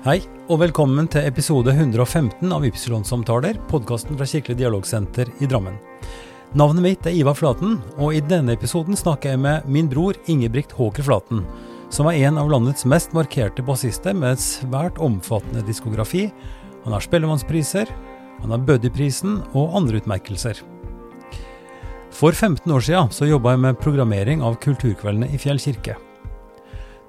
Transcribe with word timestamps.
Hei, 0.00 0.22
og 0.48 0.62
velkommen 0.62 1.04
til 1.12 1.26
episode 1.28 1.74
115 1.74 2.54
av 2.56 2.62
Ypsilon-samtaler, 2.64 3.58
podkasten 3.68 4.16
fra 4.16 4.24
Kirkelig 4.24 4.56
dialogsenter 4.56 5.28
i 5.44 5.48
Drammen. 5.50 5.74
Navnet 6.56 6.86
mitt 6.86 7.04
er 7.04 7.18
Ivar 7.18 7.36
Flaten, 7.36 7.74
og 8.00 8.16
i 8.16 8.22
denne 8.24 8.56
episoden 8.56 8.96
snakker 8.96 9.34
jeg 9.34 9.42
med 9.44 9.68
min 9.68 9.92
bror 9.92 10.16
Ingebrigt 10.24 10.72
Håker 10.78 11.04
Flaten, 11.04 11.44
som 11.92 12.08
er 12.08 12.22
en 12.24 12.40
av 12.40 12.48
landets 12.48 12.88
mest 12.88 13.12
markerte 13.12 13.60
bassister 13.60 14.16
med 14.16 14.38
et 14.38 14.46
svært 14.46 14.96
omfattende 15.04 15.66
diskografi. 15.68 16.30
Han 16.86 16.96
har 16.96 17.04
Spellemannspriser, 17.04 17.92
han 18.40 18.56
har 18.56 18.64
Buddy-prisen 18.64 19.42
og 19.52 19.82
andre 19.84 20.00
utmerkelser. 20.00 20.64
For 22.08 22.32
15 22.32 22.64
år 22.72 22.88
siden 22.88 23.12
så 23.12 23.28
jobba 23.28 23.52
jeg 23.52 23.66
med 23.68 23.84
programmering 23.84 24.40
av 24.40 24.56
kulturkveldene 24.64 25.28
i 25.28 25.44
Fjell 25.44 25.60
kirke. 25.60 26.00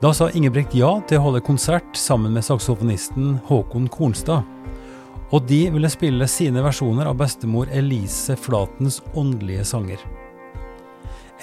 Da 0.01 0.09
sa 0.17 0.31
Ingebrigt 0.33 0.73
ja 0.73 0.95
til 1.05 1.19
å 1.19 1.27
holde 1.27 1.43
konsert 1.45 1.93
sammen 1.93 2.33
med 2.33 2.41
saksofonisten 2.41 3.35
Håkon 3.45 3.85
Kornstad. 3.93 4.47
Og 5.29 5.45
de 5.45 5.59
ville 5.75 5.91
spille 5.93 6.25
sine 6.25 6.63
versjoner 6.65 7.05
av 7.05 7.19
bestemor 7.19 7.69
Elise 7.69 8.33
Flatens 8.33 8.97
åndelige 9.13 9.67
sanger. 9.69 10.01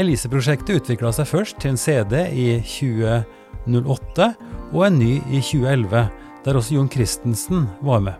Elise-prosjektet 0.02 0.82
utvikla 0.82 1.14
seg 1.14 1.30
først 1.30 1.62
til 1.62 1.76
en 1.76 1.78
CD 1.78 2.18
i 2.34 2.48
2008 2.66 4.28
og 4.72 4.82
en 4.88 4.98
ny 5.04 5.12
i 5.30 5.38
2011, 5.38 6.08
der 6.42 6.58
også 6.58 6.80
Jon 6.80 6.90
Christensen 6.90 7.68
var 7.78 8.02
med. 8.10 8.16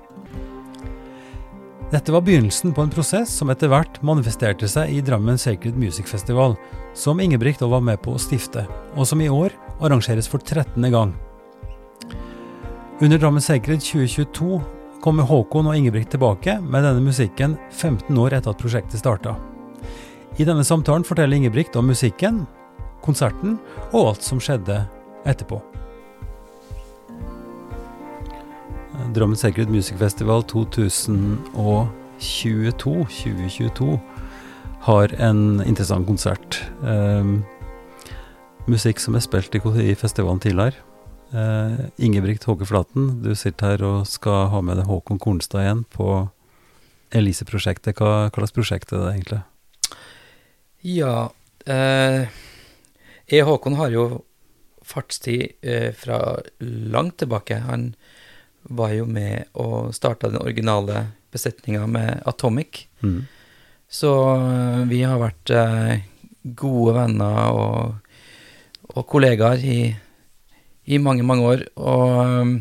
Dette 1.91 2.15
var 2.15 2.23
begynnelsen 2.23 2.77
på 2.77 2.85
en 2.85 2.95
prosess 2.95 3.33
som 3.41 3.51
etter 3.51 3.73
hvert 3.73 3.99
manifesterte 4.07 4.71
seg 4.71 4.93
i 4.95 5.03
Drammen 5.03 5.41
Sacred 5.41 5.75
Music 5.75 6.07
Festival, 6.07 6.55
som 6.95 7.19
Ingebrigt 7.19 7.65
var 7.65 7.83
med 7.83 7.99
på 8.05 8.15
å 8.15 8.23
stifte, 8.23 8.69
og 8.95 9.09
som 9.09 9.25
i 9.25 9.33
år 9.33 9.57
arrangeres 9.81 10.29
for 10.29 10.39
13. 10.39 10.91
gang. 10.93 11.15
Under 13.01 13.19
Drammen 13.19 13.41
Sacred 13.43 13.81
2022 13.81 14.61
kommer 15.01 15.23
Håkon 15.23 15.67
og 15.71 15.77
Ingebrigt 15.77 16.11
tilbake 16.11 16.59
med 16.61 16.83
denne 16.83 17.03
musikken 17.05 17.57
15 17.71 18.19
år 18.19 18.35
etter 18.39 18.51
at 18.51 18.59
prosjektet 18.59 18.99
starta. 18.99 19.37
I 20.39 20.45
denne 20.47 20.65
samtalen 20.67 21.07
forteller 21.07 21.37
Ingebrigt 21.39 21.77
om 21.79 21.87
musikken, 21.87 22.47
konserten 23.05 23.59
og 23.93 24.09
alt 24.11 24.23
som 24.27 24.41
skjedde 24.43 24.83
etterpå. 25.29 25.63
Drammen 29.15 29.39
Sacred 29.39 29.71
Music 29.71 29.97
Festival 29.99 30.43
2022, 30.43 31.87
2022 32.19 34.01
har 34.89 35.15
en 35.23 35.63
interessant 35.63 36.07
konsert. 36.07 36.63
Um, 36.83 37.45
musikk 38.69 39.01
som 39.03 39.17
er 39.17 39.25
spilt 39.25 39.55
i, 39.57 39.61
i 39.89 39.97
festivalen 39.99 40.41
tidligere. 40.45 40.79
Eh, 41.33 41.87
Ingebrigt 42.05 42.47
Håke 42.49 42.69
Flaten, 42.69 43.23
du 43.25 43.35
sitter 43.37 43.75
her 43.75 43.85
og 43.87 44.09
skal 44.09 44.49
ha 44.53 44.63
med 44.65 44.81
deg 44.81 44.89
Håkon 44.89 45.21
Kornstad 45.21 45.65
igjen 45.65 45.85
på 45.93 46.29
Elise-prosjektet. 47.17 47.99
Hva, 47.99 48.29
hva, 48.29 48.41
slags 48.43 48.57
prosjekt 48.57 48.93
er 48.93 49.05
det 49.05 49.13
egentlig? 49.17 49.43
Ja, 50.87 51.15
jeg 53.29 53.43
og 53.45 53.51
Håkon 53.51 53.77
har 53.77 53.93
jo 53.93 54.05
fartstid 54.89 55.53
eh, 55.61 55.93
fra 55.93 56.39
langt 56.95 57.19
tilbake. 57.21 57.61
Han 57.69 57.95
var 58.63 58.95
jo 58.97 59.05
med 59.05 59.51
og 59.53 59.95
starta 59.97 60.31
den 60.31 60.41
originale 60.41 61.09
besetninga 61.33 61.87
med 61.87 62.23
Atomic. 62.27 62.87
Mm. 63.01 63.27
Så 63.89 64.13
eh, 64.37 64.83
vi 64.89 65.03
har 65.05 65.21
vært 65.21 65.53
eh, 65.53 66.07
gode 66.57 66.97
venner 66.97 67.53
og, 67.53 68.08
og 68.95 69.07
kollegaer 69.11 69.63
i, 69.65 69.79
i, 70.89 70.99
mange, 71.03 71.27
mange 71.27 71.47
år. 71.47 71.65
Og 71.77 72.19
um, 72.25 72.53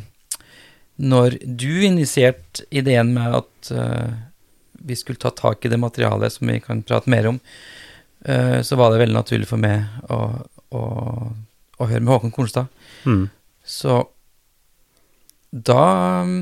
når 0.98 1.40
du 1.44 1.72
initierte 1.88 2.66
ideen 2.72 3.14
med 3.16 3.40
at 3.42 3.72
uh, 3.72 4.12
vi 4.88 4.98
skulle 4.98 5.22
ta 5.22 5.32
tak 5.36 5.66
i 5.66 5.72
det 5.72 5.80
materialet 5.82 6.36
som 6.36 6.50
vi 6.52 6.60
kan 6.64 6.84
prate 6.88 7.12
mer 7.12 7.30
om, 7.32 7.40
uh, 8.28 8.60
så 8.62 8.80
var 8.80 8.92
det 8.92 9.04
veldig 9.06 9.18
naturlig 9.18 9.50
for 9.50 9.62
meg 9.62 9.88
å, 10.12 10.22
å, 10.76 10.84
å 11.78 11.90
høre 11.90 12.04
med 12.04 12.14
Håkon 12.16 12.36
Kornstad. 12.36 12.72
Mm. 13.08 13.28
Så 13.68 14.02
da 15.52 15.84
um, 16.24 16.40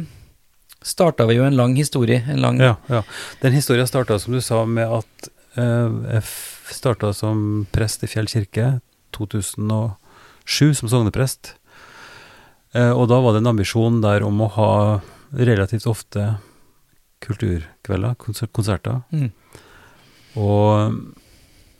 starta 0.85 1.25
vi 1.25 1.37
jo 1.39 1.45
en 1.45 1.57
lang 1.57 1.75
historie. 1.77 2.23
En 2.29 2.41
lang 2.41 2.59
ja, 2.61 2.75
ja. 2.87 3.01
Den 3.41 3.55
historien 3.57 3.87
starta, 3.87 4.19
som 4.19 4.33
du 4.33 4.41
sa, 4.41 4.63
med 4.65 4.89
at 5.01 5.29
eh, 5.57 5.95
jeg 6.15 6.23
starta 6.75 7.11
som 7.13 7.65
prest 7.73 8.05
i 8.05 8.09
Fjell 8.09 8.29
kirke 8.29 8.75
2007, 9.15 10.75
som 10.79 10.91
sogneprest. 10.91 11.55
Eh, 12.75 12.91
og 12.91 13.07
da 13.11 13.21
var 13.23 13.35
det 13.35 13.43
en 13.43 13.53
ambisjon 13.55 14.01
der 14.03 14.25
om 14.27 14.43
å 14.43 14.51
ha 14.57 14.71
relativt 15.35 15.87
ofte 15.89 16.35
kulturkvelder, 17.25 18.15
konserter. 18.53 19.01
Mm. 19.15 19.29
Og 20.39 20.97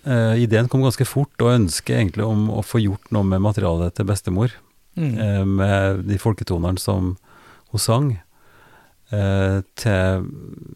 eh, 0.08 0.36
ideen 0.44 0.70
kom 0.72 0.86
ganske 0.86 1.08
fort, 1.08 1.34
og 1.42 1.56
ønsket 1.56 2.00
egentlig 2.00 2.26
om 2.26 2.48
å 2.54 2.64
få 2.66 2.82
gjort 2.84 3.12
noe 3.16 3.28
med 3.28 3.44
materialet 3.44 3.98
til 3.98 4.08
bestemor. 4.10 4.56
Mm. 4.96 5.14
Eh, 5.20 5.44
med 5.46 6.06
de 6.10 6.20
folketonene 6.22 6.80
som 6.82 7.16
hun 7.74 7.82
sang. 7.82 8.14
Eh, 9.14 9.60
til 9.78 10.30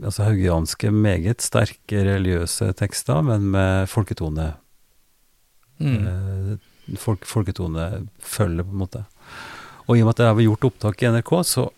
altså 0.03 0.27
haugianske, 0.27 0.91
meget 0.93 1.41
sterke 1.41 2.03
religiøse 2.05 2.73
tekster, 2.77 3.23
men 3.25 3.49
med 3.55 3.89
folketone. 3.89 4.53
Mm. 5.79 6.59
Folk, 6.99 7.25
folketone 7.29 8.07
følger, 8.19 8.65
på 8.65 8.75
en 8.75 8.83
måte. 8.83 9.03
Og 9.87 9.97
i 9.97 10.01
og 10.03 10.09
med 10.09 10.15
at 10.15 10.21
det 10.21 10.29
har 10.29 10.41
gjort 10.45 10.67
opptak 10.69 11.03
i 11.03 11.11
NRK, 11.13 11.31
så, 11.47 11.69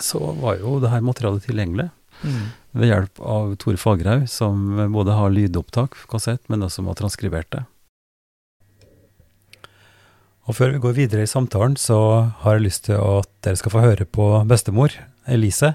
så 0.00 0.20
var 0.40 0.58
jo 0.60 0.78
det 0.82 0.92
her 0.92 1.04
materialet 1.04 1.46
tilgjengelig. 1.48 1.88
Mm. 2.24 2.42
Ved 2.74 2.90
hjelp 2.90 3.20
av 3.20 3.54
Tore 3.60 3.80
Fagerhaug, 3.80 4.26
som 4.30 4.66
både 4.92 5.16
har 5.16 5.32
lydopptak, 5.32 5.96
kassett, 6.10 6.42
men 6.52 6.66
også 6.66 6.84
har 6.88 6.98
transkribert 6.98 7.50
det. 7.54 7.64
Og 10.44 10.58
før 10.58 10.74
vi 10.74 10.82
går 10.82 10.96
videre 10.98 11.24
i 11.24 11.30
samtalen, 11.30 11.76
så 11.80 11.98
har 12.42 12.58
jeg 12.58 12.66
lyst 12.66 12.84
til 12.90 13.00
at 13.00 13.30
dere 13.46 13.60
skal 13.60 13.72
få 13.72 13.84
høre 13.84 14.04
på 14.04 14.28
bestemor, 14.48 14.92
Elise, 15.24 15.74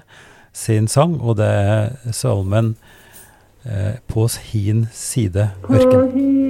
sin 0.54 0.86
sang, 0.90 1.16
og 1.18 1.40
det 1.40 1.46
er 1.46 2.14
salmen 2.14 2.76
eh, 3.64 3.98
På 4.06 4.28
hin 4.50 4.86
side 4.94 5.50
ørken. 5.66 6.49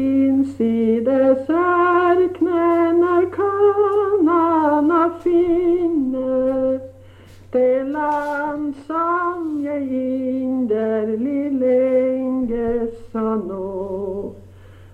Inderlig 9.81 11.53
lenge 11.53 12.89
sa 13.13 13.37
nå. 13.37 14.35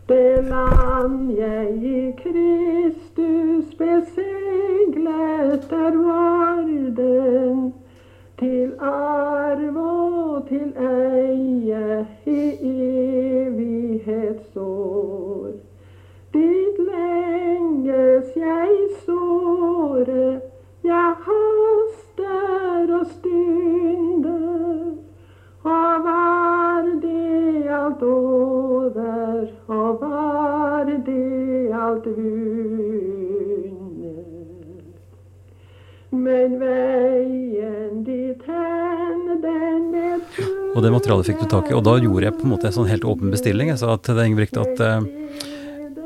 Det 0.09 0.45
land 0.45 1.39
jeg 1.39 1.69
i 1.83 2.13
Kristus 2.23 3.75
beseglet 3.79 5.71
der 5.71 5.97
var 5.97 6.63
den 6.97 7.75
til 8.39 8.73
arv 8.81 9.77
og 9.77 10.49
til 10.49 10.73
eie 10.77 12.07
i 12.27 12.53
evighetsår. 13.47 15.53
Dit 16.35 16.79
lenges 16.91 18.37
jeg 18.37 18.69
såre, 19.07 20.41
alt 31.87 32.07
vunnet. 32.17 33.77
Men 36.17 36.59
veien 36.61 38.05
dit 38.07 38.47
hen, 38.47 39.25
den 39.43 39.89
er 39.99 40.21
Og 40.75 40.83
det 40.85 40.93
materialet 40.95 41.29
fikk 41.29 41.43
du 41.43 41.49
tak 41.51 41.71
i, 41.71 41.77
og 41.77 41.85
da 41.87 41.97
gjorde 41.99 42.29
jeg 42.29 42.37
på 42.39 42.47
en 42.47 42.53
måte 42.55 42.71
en 42.71 42.77
sånn 42.77 42.91
helt 42.91 43.07
åpen 43.09 43.33
bestilling. 43.35 43.73
Jeg 43.73 43.83
sa 43.83 43.97
til 43.99 44.19
deg, 44.19 44.31
Ingebrigt, 44.31 44.57
at 44.61 44.83
eh, 44.85 45.09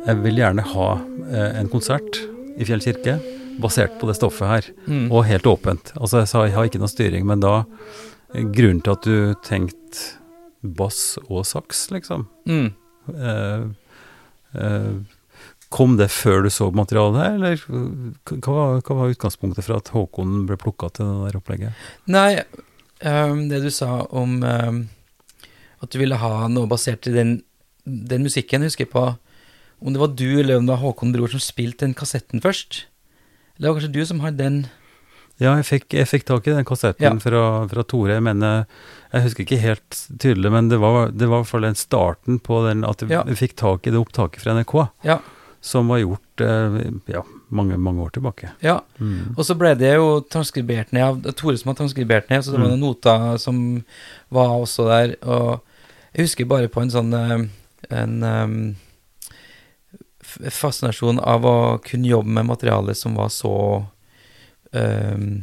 jeg 0.06 0.22
vil 0.24 0.40
gjerne 0.40 0.64
ha 0.72 0.88
eh, 0.96 1.50
en 1.60 1.70
konsert 1.72 2.22
i 2.56 2.66
Fjell 2.68 2.82
kirke 2.84 3.18
basert 3.60 3.98
på 4.00 4.08
det 4.08 4.16
stoffet 4.16 4.48
her, 4.48 4.70
mm. 4.86 5.10
og 5.12 5.26
helt 5.28 5.46
åpent. 5.48 5.92
Altså 5.98 6.22
jeg 6.22 6.30
sa 6.30 6.46
jeg 6.46 6.56
har 6.56 6.68
ikke 6.68 6.80
noe 6.80 6.90
styring, 6.90 7.28
men 7.28 7.44
da 7.44 7.60
Grunnen 8.30 8.78
til 8.78 8.94
at 8.94 9.02
du 9.02 9.34
tenkte 9.42 10.04
bass 10.62 11.16
og 11.26 11.42
saks, 11.48 11.88
liksom, 11.90 12.28
mm. 12.46 12.68
Eh, 13.10 13.62
eh, 14.54 14.92
kom 15.70 15.96
det 15.98 16.08
før 16.10 16.42
du 16.46 16.50
så 16.50 16.70
materialet, 16.74 17.20
her, 17.22 17.36
eller 17.38 18.40
hva 18.42 18.54
var, 18.54 18.80
hva 18.82 18.96
var 18.98 19.12
utgangspunktet 19.14 19.64
for 19.66 19.76
at 19.78 19.90
Håkon 19.94 20.44
ble 20.48 20.56
plukka 20.58 20.90
til 20.96 21.06
det 21.06 21.28
der 21.30 21.38
opplegget? 21.38 21.84
Nei, 22.10 22.42
um, 23.06 23.44
det 23.52 23.62
du 23.62 23.70
sa 23.74 24.00
om 24.10 24.40
um, 24.42 24.80
at 25.80 25.92
du 25.94 25.98
ville 26.02 26.18
ha 26.20 26.48
noe 26.50 26.66
basert 26.70 27.06
i 27.06 27.14
den, 27.14 27.36
den 27.86 28.26
musikken, 28.26 28.66
husker 28.66 28.84
jeg 28.88 28.92
på 28.94 29.06
om 29.80 29.94
det 29.94 30.00
var 30.02 30.10
du 30.12 30.26
eller 30.42 30.58
om 30.58 30.66
det 30.66 30.74
var 30.74 30.82
Håkon 30.82 31.14
Bror 31.14 31.30
som 31.32 31.40
spilte 31.40 31.86
den 31.86 31.94
kassetten 31.96 32.42
først? 32.44 32.82
Eller 33.56 33.64
det 33.64 33.70
var 33.70 33.78
kanskje 33.78 33.94
du 33.94 34.02
som 34.10 34.20
har 34.20 34.34
den 34.36 34.58
Ja, 35.40 35.54
jeg 35.56 35.64
fikk, 35.70 35.86
jeg 35.96 36.04
fikk 36.10 36.26
tak 36.28 36.44
i 36.50 36.52
den 36.52 36.66
kassetten 36.68 37.06
Ja. 37.06 37.14
fra, 37.22 37.44
fra 37.70 37.82
Tore. 37.88 38.12
Jeg 38.18 38.22
mener, 38.26 38.66
jeg 39.14 39.22
husker 39.24 39.46
ikke 39.46 39.60
helt 39.62 40.00
tydelig, 40.20 40.50
men 40.52 40.68
det 40.68 40.76
var, 40.82 41.08
det 41.16 41.30
var 41.30 41.38
i 41.38 41.42
hvert 41.46 41.48
fall 41.54 41.64
den 41.64 41.78
starten 41.80 42.36
på 42.44 42.58
den 42.66 42.84
at 42.84 43.00
vi 43.06 43.14
Ja. 43.14 43.22
fikk 43.24 43.54
tak 43.56 43.86
i 43.88 43.94
det 43.94 44.02
opptaket 44.02 44.42
fra 44.44 44.52
NRK, 44.58 44.90
Ja. 45.08 45.16
Som 45.60 45.88
var 45.92 45.98
gjort 46.00 46.40
eh, 46.40 46.76
ja, 47.12 47.22
mange, 47.52 47.76
mange 47.76 48.00
år 48.06 48.10
tilbake. 48.14 48.50
ja. 48.64 48.78
Mm. 48.98 49.34
Og 49.36 49.44
så 49.44 49.54
ble 49.58 49.74
det 49.76 49.94
jo 49.96 50.20
transkribert 50.32 50.92
ned 50.96 51.02
av 51.04 51.32
Tore 51.36 51.58
som 51.60 51.68
har 51.72 51.76
transkribert 51.82 52.30
ned, 52.30 52.42
så 52.44 52.52
det 52.54 52.60
var 52.60 52.68
Mm. 52.70 52.78
noen 52.78 52.84
noter 52.86 53.36
som 53.38 53.84
var 54.30 54.48
også 54.56 54.86
der. 54.88 55.16
Og 55.22 55.60
jeg 56.14 56.24
husker 56.26 56.44
bare 56.48 56.68
på 56.68 56.80
en 56.82 56.90
sånn 56.90 57.12
eh, 57.14 57.48
en 57.90 58.22
um, 58.22 58.76
fascinasjon 60.50 61.20
av 61.20 61.44
å 61.48 61.54
kunne 61.84 62.08
jobbe 62.10 62.30
med 62.30 62.46
materiale 62.50 62.94
som 62.94 63.14
var 63.18 63.28
så 63.34 63.54
um, 64.72 65.42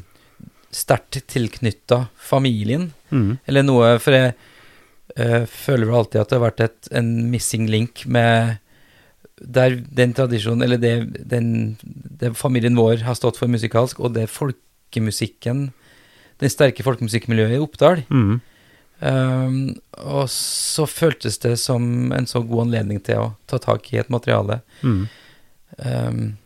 sterkt 0.71 1.21
tilknytta 1.27 2.07
familien, 2.17 2.93
Mm. 3.09 3.37
eller 3.47 3.63
noe 3.63 3.99
For 4.03 4.11
jeg 4.11 4.33
uh, 5.17 5.45
føler 5.47 5.85
vel 5.87 5.95
alltid 5.95 6.19
at 6.21 6.29
det 6.29 6.35
har 6.37 6.43
vært 6.51 6.59
et, 6.65 6.87
en 6.91 7.31
missing 7.31 7.67
link 7.71 8.01
med 8.05 8.57
der 9.41 9.75
den 9.93 10.13
tradisjonen, 10.17 10.63
eller 10.65 10.77
det, 10.81 10.93
den, 11.29 11.77
det 11.83 12.33
familien 12.37 12.77
vår 12.77 13.03
har 13.05 13.17
stått 13.17 13.37
for 13.37 13.47
musikalsk, 13.51 13.99
og 14.01 14.15
det 14.15 14.29
folkemusikken, 14.33 15.71
det 16.41 16.51
sterke 16.53 16.85
folkemusikkmiljøet 16.85 17.57
i 17.57 17.61
Oppdal. 17.61 18.03
Mm. 18.09 18.39
Um, 18.97 19.77
og 20.09 20.25
så 20.33 20.87
føltes 20.89 21.37
det 21.43 21.59
som 21.61 22.11
en 22.17 22.25
så 22.25 22.41
god 22.41 22.65
anledning 22.65 22.97
til 23.05 23.17
å 23.21 23.35
ta 23.45 23.59
tak 23.61 23.93
i 23.93 23.99
et 24.01 24.09
materiale 24.09 24.61
Mm. 24.81 25.07
um, 25.85 26.37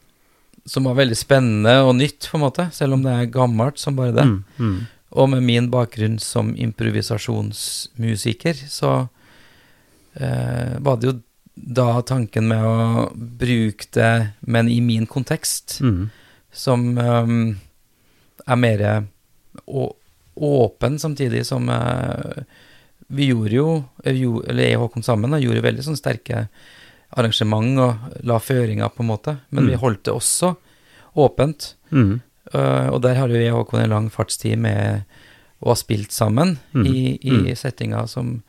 som 0.67 0.83
var 0.83 0.95
veldig 0.99 1.17
spennende 1.17 1.81
og 1.81 1.95
nytt, 1.95 2.27
på 2.29 2.37
en 2.37 2.43
måte, 2.43 2.67
selv 2.75 2.93
om 2.93 3.03
det 3.03 3.11
er 3.11 3.33
gammelt 3.33 3.79
som 3.79 3.95
bare 3.95 4.13
det. 4.13 4.25
Mm. 4.27 4.43
Mm. 4.59 4.79
Og 5.11 5.29
med 5.31 5.43
min 5.43 5.71
bakgrunn 5.71 6.19
som 6.19 6.55
improvisasjonsmusiker, 6.55 8.53
så 8.69 9.07
uh, 9.07 10.73
var 10.79 10.95
det 10.99 11.07
jo 11.07 11.21
da 11.55 12.01
tanken 12.01 12.47
med 12.47 12.63
å 12.63 13.11
bruke 13.15 13.85
det, 13.93 14.33
men 14.47 14.69
i 14.69 14.79
min 14.81 15.05
kontekst, 15.07 15.79
Mm. 15.81 16.09
som 16.51 16.97
um, 16.97 17.59
er 18.47 18.55
mer 18.55 19.07
åpen, 20.35 20.99
samtidig 20.99 21.45
som 21.45 21.69
uh, 21.69 22.43
vi 23.11 23.27
gjorde 23.31 23.55
jo, 23.55 23.83
eh, 24.05 24.15
jo 24.15 24.41
Eller 24.47 24.63
jeg 24.69 24.77
og 24.79 24.87
Håkon 24.89 25.03
sammen 25.03 25.31
da, 25.31 25.37
gjorde 25.43 25.61
veldig 25.65 25.83
sånn 25.83 25.99
sterke 25.99 26.45
arrangement 27.11 27.79
og 27.83 28.23
la 28.23 28.37
føringer, 28.39 28.87
på 28.95 29.03
en 29.03 29.09
måte, 29.11 29.37
men 29.51 29.65
vi 29.67 29.73
Mm. 29.75 29.79
holdt 29.81 30.03
det 30.05 30.13
også 30.13 30.55
åpent. 31.17 31.73
Mm. 31.91 32.21
Uh, 32.53 32.87
og 32.93 33.01
der 33.01 33.15
har 33.15 33.27
jo 33.27 33.35
jeg 33.35 33.51
og 33.53 33.65
Håkon 33.65 33.83
en 33.83 33.89
lang 33.89 34.09
fartstid 34.09 34.57
med 34.57 35.03
å 35.61 35.67
ha 35.67 35.75
spilt 35.75 36.11
sammen 36.11 36.57
Mhm. 36.73 36.85
i, 36.87 37.19
i 37.21 37.31
Mhm. 37.31 37.55
settinger 37.57 38.07
som 38.07 38.41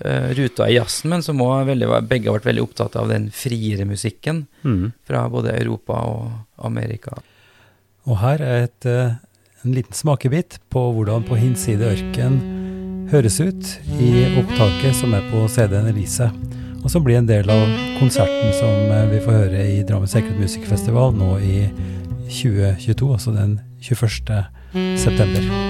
ruta 0.00 0.68
i 0.70 0.76
jazzen, 0.76 1.10
men 1.10 1.22
som 1.22 1.40
også 1.42 1.66
veldig, 1.72 1.88
begge 2.08 2.28
har 2.30 2.38
vært 2.38 2.46
veldig 2.52 2.62
opptatt 2.62 2.96
av 2.96 3.08
den 3.10 3.30
friere 3.34 3.84
musikken 3.84 4.46
Mm. 4.64 4.92
fra 5.06 5.28
både 5.28 5.56
Europa 5.60 5.92
og 5.92 6.30
Amerika. 6.64 7.16
Og 8.06 8.16
her 8.18 8.40
er 8.40 8.62
et, 8.64 8.86
eh, 8.86 9.16
en 9.64 9.74
liten 9.74 9.92
smakebit 9.92 10.58
på 10.70 10.92
hvordan 10.94 11.24
På 11.26 11.36
hinside 11.36 11.80
ørken 11.82 12.38
høres 13.10 13.40
ut 13.40 13.78
i 13.98 14.38
opptaket 14.38 14.94
som 14.94 15.14
er 15.14 15.22
på 15.32 15.48
CD-en 15.48 15.88
Elise, 15.88 16.30
og 16.84 16.90
som 16.90 17.02
blir 17.02 17.16
en 17.18 17.26
del 17.26 17.50
av 17.50 17.66
konserten 17.98 18.52
som 18.54 18.68
eh, 18.92 19.06
vi 19.10 19.18
får 19.24 19.32
høre 19.32 19.66
i 19.78 19.82
Drammen 19.82 20.06
Secret 20.08 20.38
Music 20.38 20.64
Festival 20.64 21.12
nå 21.12 21.38
i 21.40 21.70
2022, 22.28 23.12
altså 23.12 23.34
den 23.34 23.60
21. 23.80 24.46
september. 24.96 25.67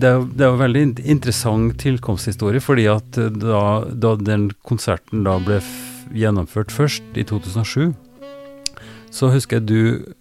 Det 0.00 0.08
er, 0.08 0.22
det 0.36 0.44
er 0.46 0.52
jo 0.54 0.60
veldig 0.60 0.82
interessant 1.12 1.74
tilkomsthistorie, 1.82 2.62
fordi 2.64 2.86
at 2.90 3.18
eh, 3.20 3.30
da, 3.42 3.62
da 3.90 4.14
den 4.16 4.48
konserten 4.66 5.24
da 5.26 5.38
ble 5.44 5.58
gjennomført 6.16 6.72
først, 6.74 7.04
i 7.20 7.24
2007, 7.28 7.92
så 9.14 9.28
husker 9.34 9.58
jeg 9.60 9.66
du 9.68 10.14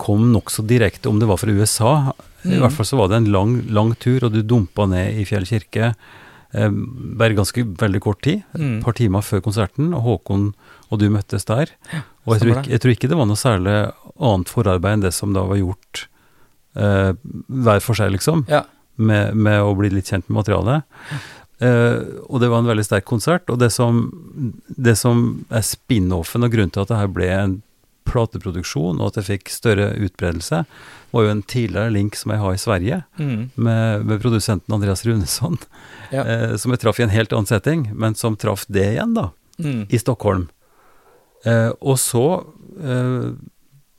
kom 0.00 0.30
nokså 0.32 0.64
direkte, 0.64 1.10
om 1.10 1.18
det 1.20 1.28
var 1.28 1.40
fra 1.42 1.52
USA. 1.52 1.92
I 2.40 2.54
Mm. 2.54 2.60
hvert 2.62 2.72
fall 2.72 2.86
så 2.88 2.96
var 2.96 3.08
det 3.12 3.16
en 3.20 3.32
lang, 3.34 3.50
lang 3.68 3.90
tur, 4.00 4.22
og 4.24 4.32
du 4.32 4.40
dumpa 4.42 4.86
ned 4.88 5.18
i 5.20 5.26
Fjell 5.28 5.44
kirke 5.44 5.90
eh, 6.54 6.70
bare 7.20 7.36
ganske 7.36 7.62
veldig 7.78 8.00
kort 8.00 8.22
tid. 8.24 8.40
Et 8.54 8.60
Mm. 8.60 8.78
par 8.82 8.94
timer 8.96 9.20
før 9.22 9.42
konserten, 9.44 9.92
og 9.94 10.02
Håkon 10.02 10.54
og 10.90 10.98
du 10.98 11.10
møttes 11.10 11.44
der. 11.44 11.68
Og 12.26 12.38
jeg 12.38 12.40
tror, 12.40 12.56
ikke, 12.62 12.70
jeg 12.72 12.80
tror 12.80 12.90
ikke 12.96 13.08
det 13.12 13.18
var 13.20 13.26
noe 13.28 13.36
særlig 13.36 13.76
annet 14.18 14.48
forarbeid 14.48 14.92
enn 14.94 15.04
det 15.04 15.12
som 15.14 15.32
da 15.36 15.44
var 15.44 15.60
gjort 15.60 16.06
eh, 16.76 17.12
hver 17.50 17.80
for 17.84 17.94
seg, 17.94 18.10
liksom 18.16 18.46
Ja. 18.48 18.64
Med, 19.00 19.34
med 19.36 19.62
å 19.64 19.72
bli 19.78 19.90
litt 19.92 20.10
kjent 20.12 20.28
med 20.28 20.42
materialet. 20.42 20.84
Uh, 21.60 22.22
og 22.28 22.38
det 22.40 22.48
var 22.48 22.62
en 22.62 22.70
veldig 22.70 22.84
sterk 22.86 23.04
konsert. 23.08 23.50
Og 23.52 23.58
det 23.60 23.68
som, 23.74 24.06
det 24.76 24.94
som 25.00 25.42
er 25.52 25.64
spin-offen 25.66 26.46
og 26.46 26.52
grunnen 26.54 26.72
til 26.72 26.84
at 26.86 26.92
det 26.92 27.00
her 27.02 27.10
ble 27.12 27.28
en 27.34 27.58
plateproduksjon, 28.08 28.98
og 28.98 29.10
at 29.10 29.18
det 29.20 29.26
fikk 29.28 29.50
større 29.52 29.90
utbredelse, 30.02 30.62
var 31.12 31.26
jo 31.26 31.32
en 31.34 31.42
tidligere 31.46 31.92
link 31.94 32.16
som 32.18 32.32
jeg 32.32 32.40
har 32.42 32.54
i 32.56 32.62
Sverige, 32.62 33.00
Mm. 33.18 33.50
med, 33.56 34.06
med 34.06 34.22
produsenten 34.22 34.74
Andreas 34.74 35.04
Runesson, 35.06 35.58
Ja. 36.10 36.24
uh, 36.24 36.56
som 36.56 36.72
jeg 36.72 36.80
traff 36.82 36.98
i 37.00 37.04
en 37.04 37.12
helt 37.12 37.32
annen 37.36 37.46
setting, 37.50 37.90
men 37.94 38.14
som 38.14 38.36
traff 38.40 38.64
det 38.68 38.86
igjen, 38.96 39.14
da, 39.14 39.30
Mm. 39.60 39.86
i 39.92 39.98
Stockholm. 40.00 40.48
Uh, 41.44 41.72
og 41.80 41.98
så 41.98 42.24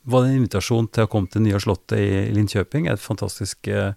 var 0.04 0.24
det 0.24 0.32
en 0.32 0.40
invitasjon 0.42 0.88
til 0.92 1.06
å 1.06 1.10
komme 1.12 1.30
til 1.30 1.44
Nya 1.46 1.60
Slottet 1.62 2.00
i 2.02 2.32
Linköping, 2.34 2.88
et 2.90 3.00
fantastisk 3.04 3.68
eh, 3.70 3.92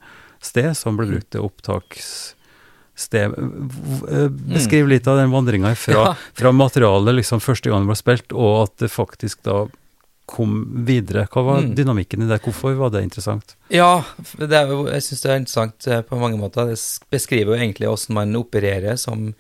sted 0.44 0.74
som 0.76 0.96
ble 0.98 1.06
brukt 1.10 1.30
til 1.34 1.40
opptakssted. 1.46 3.34
V- 3.36 4.08
eh, 4.10 4.28
Beskriv 4.54 4.88
litt 4.88 5.06
av 5.10 5.16
den 5.18 5.32
vandringa 5.34 5.74
fra, 5.76 6.12
fra 6.34 6.52
materialet 6.52 7.16
liksom 7.20 7.40
første 7.42 7.70
gang 7.72 7.82
det 7.86 7.90
ble 7.94 7.96
spilt, 7.98 8.32
og 8.36 8.62
at 8.68 8.76
det 8.84 8.90
faktisk 8.94 9.42
da 9.48 9.64
kom 10.26 10.84
videre. 10.88 11.26
Hva 11.28 11.42
var 11.44 11.60
Mm. 11.62 11.74
dynamikken 11.76 12.22
i 12.24 12.26
det? 12.30 12.40
Hvorfor 12.42 12.74
var 12.78 12.90
det 12.90 13.02
interessant? 13.04 13.56
Ja, 13.68 14.04
det 14.38 14.52
er 14.56 14.66
jeg 14.68 15.02
syns 15.04 15.20
det 15.22 15.30
er 15.30 15.36
interessant 15.42 15.86
eh, 15.86 16.00
på 16.02 16.16
mange 16.18 16.38
måter. 16.40 16.64
Det 16.70 16.78
beskriver 17.12 17.52
jo 17.56 17.60
egentlig 17.60 17.90
åssen 17.90 18.14
man 18.14 18.32
opererer 18.34 18.96
som 18.96 19.34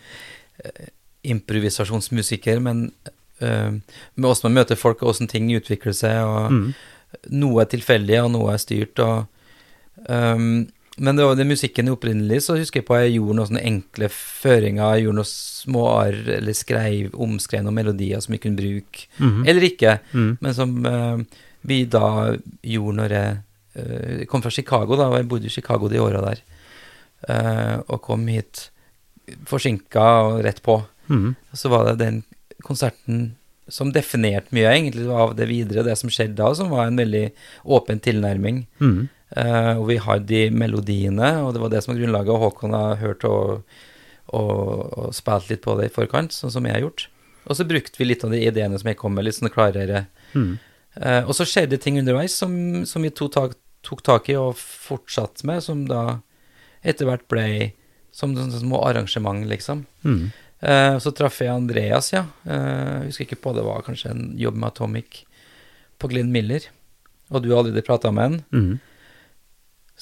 eh, 0.64 0.88
improvisasjonsmusiker, 1.24 2.60
men 2.60 2.92
eh, 3.40 3.70
med 4.14 4.28
åssen 4.28 4.50
man 4.52 4.58
møter 4.62 4.76
folk, 4.76 5.02
og 5.02 5.14
åssen 5.14 5.28
ting 5.30 5.48
utvikler 5.56 5.94
seg, 5.96 6.20
og 6.26 6.50
Mm. 6.52 6.74
noe 7.30 7.62
er 7.62 7.66
tilfeldig, 7.66 8.18
og 8.24 8.30
noe 8.32 8.52
er 8.52 8.58
styrt, 8.58 8.98
og 8.98 9.26
ehm, 10.08 10.68
Men 10.96 11.16
det 11.16 11.24
var 11.26 11.34
den 11.34 11.48
musikken 11.50 11.88
opprinnelig, 11.90 12.42
så 12.44 12.54
husker 12.56 12.80
jeg 12.80 12.86
på 12.86 12.94
jeg 13.02 13.16
gjorde 13.16 13.34
noen 13.34 13.48
sånne 13.50 13.64
enkle 13.66 14.08
føringer, 14.14 14.92
jeg 14.94 15.04
gjorde 15.08 15.16
noen 15.18 15.30
små 15.30 15.82
arr, 15.98 16.20
eller 16.36 16.54
skrev, 16.54 17.08
omskrev 17.18 17.64
noen 17.66 17.74
melodier 17.80 18.20
som 18.22 18.34
jeg 18.36 18.42
kunne 18.44 18.60
bruke, 18.60 19.08
Mhm. 19.18 19.40
eller 19.48 19.62
ikke, 19.66 19.98
Mm. 20.12 20.38
men 20.40 20.54
som 20.54 20.86
uh, 20.86 21.18
vi 21.66 21.84
da 21.84 22.36
gjorde 22.62 22.96
når 23.00 23.10
jeg 23.10 23.38
uh, 23.76 24.24
kom 24.26 24.42
fra 24.42 24.50
Chicago, 24.54 24.94
da, 24.96 25.10
jeg 25.16 25.26
bodde 25.28 25.46
i 25.46 25.50
Chicago 25.50 25.88
de 25.88 25.98
åra 25.98 26.20
der. 26.22 26.40
Uh, 27.28 27.82
og 27.88 28.02
kom 28.02 28.26
hit 28.28 28.68
forsinka 29.48 30.04
og 30.28 30.42
rett 30.44 30.62
på. 30.62 30.78
Mhm. 31.08 31.34
Så 31.54 31.68
var 31.70 31.86
det 31.88 31.98
den 32.04 32.22
konserten 32.62 33.32
som 33.68 33.90
definerte 33.92 34.52
mye 34.52 34.68
egentlig 34.68 35.08
av 35.10 35.34
det 35.36 35.48
videre, 35.48 35.82
det 35.84 35.96
som 35.98 36.10
skjedde 36.12 36.36
da, 36.36 36.52
som 36.54 36.68
var 36.70 36.86
en 36.86 36.96
veldig 37.00 37.30
åpen 37.64 37.98
tilnærming. 38.00 38.66
Mm. 38.80 39.08
Eh, 39.34 39.72
og 39.74 39.88
vi 39.88 39.96
har 39.98 40.20
de 40.22 40.44
melodiene, 40.54 41.30
og 41.42 41.54
det 41.54 41.62
var 41.62 41.72
det 41.72 41.82
som 41.82 41.94
var 41.94 42.00
grunnlaget, 42.00 42.30
og 42.30 42.42
Håkon 42.44 42.76
har 42.76 43.00
hørt 43.00 43.26
og, 43.26 43.64
og, 44.30 44.60
og 44.94 45.08
spilt 45.16 45.50
litt 45.50 45.64
på 45.64 45.74
det 45.80 45.88
i 45.90 45.94
forkant, 45.94 46.34
sånn 46.36 46.52
som 46.54 46.68
jeg 46.68 46.76
har 46.76 46.84
gjort. 46.86 47.08
Og 47.44 47.58
så 47.58 47.66
brukte 47.68 48.00
vi 48.00 48.08
litt 48.08 48.22
av 48.24 48.32
de 48.32 48.40
ideene 48.44 48.78
som 48.80 48.88
jeg 48.88 48.98
kom 49.00 49.16
med, 49.16 49.26
litt 49.26 49.36
sånn 49.36 49.52
klarere. 49.52 50.06
Mm. 50.32 50.54
Uh, 50.94 51.22
og 51.26 51.34
så 51.34 51.46
skjedde 51.48 51.80
ting 51.82 51.98
underveis 51.98 52.36
som, 52.38 52.54
som 52.86 53.02
vi 53.02 53.10
tok 53.10 53.32
tak, 53.34 53.56
tok 53.84 54.04
tak 54.06 54.30
i 54.30 54.38
og 54.38 54.54
fortsatte 54.56 55.44
med, 55.48 55.64
som 55.66 55.82
da 55.90 56.20
etter 56.86 57.08
hvert 57.08 57.26
ble 57.28 57.48
som 58.14 58.36
små 58.38 58.84
arrangement, 58.86 59.42
liksom. 59.50 59.82
Mm. 60.06 60.30
Uh, 60.62 60.96
så 61.02 61.10
traff 61.12 61.42
jeg 61.42 61.50
Andreas, 61.50 62.12
ja. 62.14 62.22
Jeg 62.46 63.10
husker 63.10 63.26
ikke 63.26 63.42
på, 63.42 63.56
det 63.58 63.66
var 63.66 63.82
kanskje 63.84 64.14
en 64.14 64.24
jobb 64.38 64.56
med 64.62 64.70
Atomic 64.70 65.24
på 65.98 66.12
Glenn 66.14 66.30
Miller. 66.32 66.70
Og 67.34 67.42
du 67.42 67.50
har 67.50 67.64
allerede 67.64 67.84
prata 67.84 68.14
med 68.14 68.28
han. 68.28 68.42
Mm. 68.54 68.93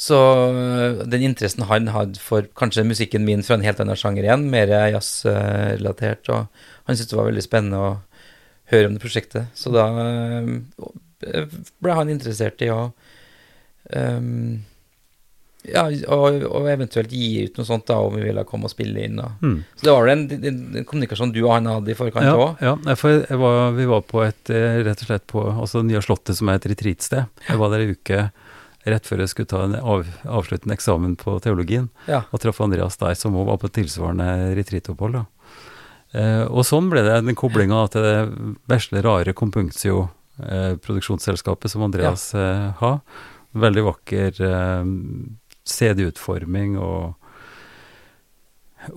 Så 0.03 0.19
øh, 0.51 1.03
den 1.07 1.29
interessen 1.29 1.67
han 1.69 1.93
hadde 1.95 2.19
for 2.23 2.49
kanskje 2.59 2.87
musikken 2.89 3.27
min 3.29 3.45
fra 3.47 3.59
en 3.59 3.67
helt 3.67 3.83
annen 3.83 3.99
sjanger 3.99 4.27
igjen, 4.27 4.49
mer 4.51 4.73
jazzrelatert, 4.91 6.31
og 6.35 6.49
han 6.89 6.97
syntes 6.97 7.13
det 7.13 7.21
var 7.21 7.31
veldig 7.31 7.45
spennende 7.45 7.83
å 7.83 7.93
høre 8.73 8.89
om 8.89 8.97
det 8.97 9.05
prosjektet. 9.05 9.53
Så 9.55 9.71
da 9.75 9.87
øh, 9.95 11.47
ble 11.85 11.97
han 11.99 12.11
interessert 12.11 12.65
i 12.67 12.73
å 12.75 12.81
um, 13.95 14.63
ja, 15.63 15.85
og, 16.11 16.43
og 16.49 16.65
eventuelt 16.73 17.13
gi 17.15 17.45
ut 17.47 17.59
noe 17.59 17.67
sånt 17.67 17.87
da, 17.87 18.01
om 18.03 18.17
vi 18.17 18.25
ville 18.25 18.43
komme 18.49 18.67
og 18.67 18.73
spille 18.73 19.05
inn. 19.07 19.21
Mm. 19.39 19.61
Så 19.79 19.87
det 19.87 19.93
var 19.95 20.03
vel 20.03 20.15
en, 20.17 20.25
en, 20.35 20.61
en 20.81 20.87
kommunikasjon 20.89 21.35
du 21.35 21.39
og 21.45 21.53
han 21.55 21.69
hadde 21.71 21.93
i 21.95 21.99
forkant 21.99 22.27
òg? 22.33 22.65
ja 22.65 22.73
ja, 22.75 22.97
for 22.99 23.23
var, 23.45 23.61
vi 23.77 23.87
var 23.87 24.03
på 24.09 24.25
et 24.27 24.51
eh, 24.51 24.81
rett 24.83 25.05
og 25.05 25.13
slett 25.13 25.27
på 25.31 25.45
altså 25.53 25.85
Nye 25.87 26.03
Slottet, 26.03 26.35
som 26.41 26.51
er 26.51 26.59
et 26.59 26.67
retreatsted. 26.73 27.31
Jeg 27.47 27.63
var 27.63 27.71
der 27.71 27.85
ei 27.85 27.95
uke 27.95 28.25
rett 28.87 29.07
før 29.07 29.19
jeg 29.23 29.29
skulle 29.33 29.47
ta 29.49 29.63
en 29.65 29.75
av, 29.79 30.07
avsluttende 30.27 30.75
eksamen 30.75 31.17
på 31.17 31.37
teologien, 31.45 31.89
Ja. 32.09 32.23
og 32.33 32.41
traff 32.41 32.61
Andreas 32.61 32.97
der, 32.99 33.15
som 33.15 33.35
òg 33.35 33.47
var 33.47 33.59
på 33.59 33.71
tilsvarende 33.71 34.55
retreatopphold. 34.57 35.27
Eh, 36.15 36.45
og 36.51 36.65
sånn 36.67 36.91
ble 36.91 37.03
det 37.03 37.25
den 37.25 37.35
koblinga 37.39 37.89
til 37.91 38.03
det 38.03 38.57
vesle, 38.69 39.01
rare 39.03 39.33
Compunktio 39.33 40.11
eh, 40.43 40.75
som 40.83 41.83
Andreas 41.83 42.35
eh, 42.35 42.73
har. 42.81 43.01
Veldig 43.55 43.85
vakker 43.85 44.41
eh, 44.43 44.85
CD-utforming 45.65 46.79
og 46.79 47.15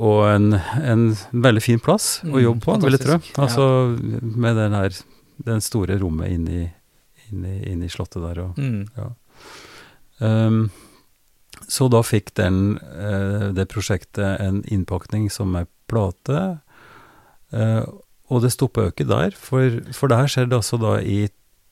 og 0.01 0.23
en, 0.25 0.47
en 0.81 1.01
veldig 1.45 1.61
fin 1.61 1.77
plass 1.79 2.21
å 2.23 2.31
Mm, 2.31 2.39
jobbe 2.41 2.63
på, 2.65 2.77
vil 2.81 2.95
jeg 2.97 3.01
tro. 3.03 3.17
ja. 3.21 3.43
Altså 3.43 3.65
med 4.35 4.55
den 4.57 4.73
her 4.73 4.89
den 5.45 5.61
store 5.61 5.99
rommet 6.01 6.31
inni, 6.31 6.71
inni, 7.29 7.59
inni 7.69 7.87
slottet 7.89 8.23
der. 8.23 8.39
Og, 8.47 8.55
Mm. 8.57 8.87
Ehm, 8.97 9.13
så 10.19 11.87
da 11.89 12.01
fikk 12.05 12.33
den, 12.37 12.77
eh, 12.77 13.49
det 13.55 13.67
prosjektet 13.71 14.39
en 14.41 14.63
innpakning 14.71 15.29
som 15.31 15.55
ei 15.55 15.65
plate. 15.87 16.59
eh, 17.51 17.83
og 18.29 18.41
det 18.41 18.51
stoppa 18.51 18.81
jo 18.87 18.91
ikke 18.91 19.05
der, 19.07 19.31
for, 19.37 19.69
for 19.93 20.07
det 20.09 20.17
her 20.17 20.27
skjedde 20.31 20.57
altså 20.57 20.79
da 20.81 20.95
i 21.01 21.29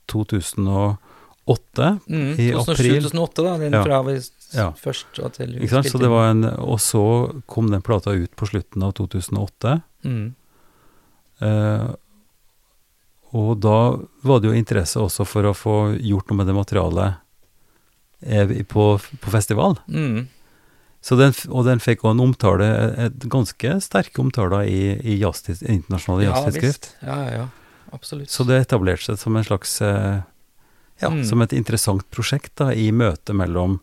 2008. 0.08 0.98
Mm. 2.08 2.36
I 2.40 2.52
april. 2.54 3.02
2007-2008, 3.02 3.44
da. 3.44 3.58
Den 3.58 3.74
Ja. 3.74 3.84
fra 3.84 4.02
vi 4.04 4.20
Ja. 4.54 4.72
først 4.72 5.20
og 5.24 5.34
til 5.34 5.56
Ikke 5.58 5.70
sant? 5.70 5.86
Så 5.90 5.98
det 6.00 6.10
var 6.10 6.30
en, 6.30 6.44
og 6.46 6.78
så 6.80 7.42
kom 7.48 7.72
den 7.72 7.82
plata 7.82 8.12
ut 8.12 8.36
på 8.36 8.46
slutten 8.48 8.84
av 8.84 8.94
2008. 8.94 9.82
mm. 10.06 10.36
Eh, 11.42 11.88
og 13.34 13.60
da 13.60 13.98
var 14.24 14.40
det 14.40 14.48
jo 14.52 14.54
interesse 14.54 14.96
også 15.02 15.26
for 15.26 15.44
å 15.44 15.54
få 15.58 15.98
gjort 16.00 16.30
noe 16.30 16.38
med 16.38 16.48
det 16.48 16.54
materialet 16.56 17.16
på, 18.70 18.86
på 19.22 19.32
festival. 19.34 19.78
Mm. 19.88 20.28
Så 21.04 21.18
den, 21.20 21.34
og 21.52 21.66
den 21.68 21.82
fikk 21.84 22.06
også 22.06 22.16
en 22.16 22.22
omtale, 22.24 22.68
et 23.10 23.26
ganske 23.32 23.74
sterke 23.84 24.22
omtaler 24.24 24.64
i, 24.72 24.94
i 25.04 25.18
jazz, 25.20 25.44
internasjonale 25.60 26.30
jazztidsskrift. 26.30 26.94
Ja, 27.04 27.18
ja, 27.26 27.34
ja. 27.42 27.48
Absolutt. 27.94 28.32
Så 28.32 28.46
det 28.48 28.62
etablerte 28.64 29.06
seg 29.12 29.20
som 29.22 29.36
en 29.38 29.44
slags 29.46 29.76
eh, 29.86 30.22
Ja, 31.02 31.10
Mm. 31.10 31.24
som 31.26 31.42
et 31.42 31.52
interessant 31.58 32.06
prosjekt 32.14 32.54
da, 32.62 32.70
i 32.72 32.88
møtet 32.96 33.36
mellom 33.36 33.80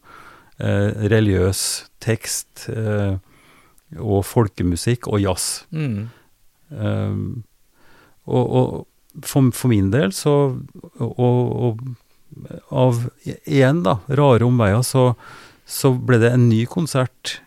eh, 0.63 0.95
religiøs 1.11 1.61
tekst 2.01 2.69
eh, 2.73 3.19
og 3.99 4.23
folkemusikk 4.25 5.09
og 5.11 5.21
jazz. 5.21 5.65
mm. 5.75 6.09
Um, 6.71 7.43
og, 8.31 8.45
og 8.55 9.25
for, 9.27 9.49
for 9.51 9.73
min 9.73 9.89
del 9.91 10.13
så 10.15 10.35
og, 11.03 11.19
og 11.19 11.81
av 12.71 13.03
igjen, 13.25 13.83
da, 13.87 13.99
rare 14.09 14.45
omveier, 14.47 14.83
så, 14.87 15.15
så 15.67 15.93
ble 15.95 16.19
det 16.23 16.33
en 16.35 16.49
ny 16.49 16.65
konsert 16.67 17.41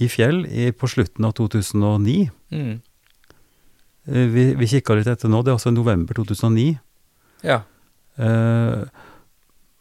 i 0.00 0.08
Fjell 0.08 0.44
i, 0.48 0.70
på 0.72 0.88
slutten 0.88 1.24
av 1.28 1.34
2009. 1.38 2.30
Mm. 2.54 2.80
Eh, 4.08 4.26
Vi, 4.32 4.44
vi 4.56 4.66
kikka 4.70 4.94
litt 4.96 5.06
etter 5.10 5.28
nå, 5.28 5.42
det 5.44 5.52
er 5.52 5.58
altså 5.58 5.72
november 5.74 6.14
2009. 6.16 6.78
Ja. 7.44 7.60
Eh, 8.16 8.84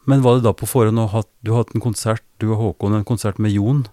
men 0.10 0.24
var 0.26 0.40
det 0.40 0.46
da 0.48 0.54
på 0.58 0.66
forhånd 0.68 1.00
at 1.06 1.28
Du 1.44 1.52
har 1.54 1.64
hatt 1.64 1.76
en 1.76 1.84
konsert, 1.84 2.24
du 2.40 2.50
og 2.54 2.58
Håkon, 2.64 2.96
en 2.98 3.06
konsert 3.06 3.38
med 3.40 3.52
Jon 3.54 3.84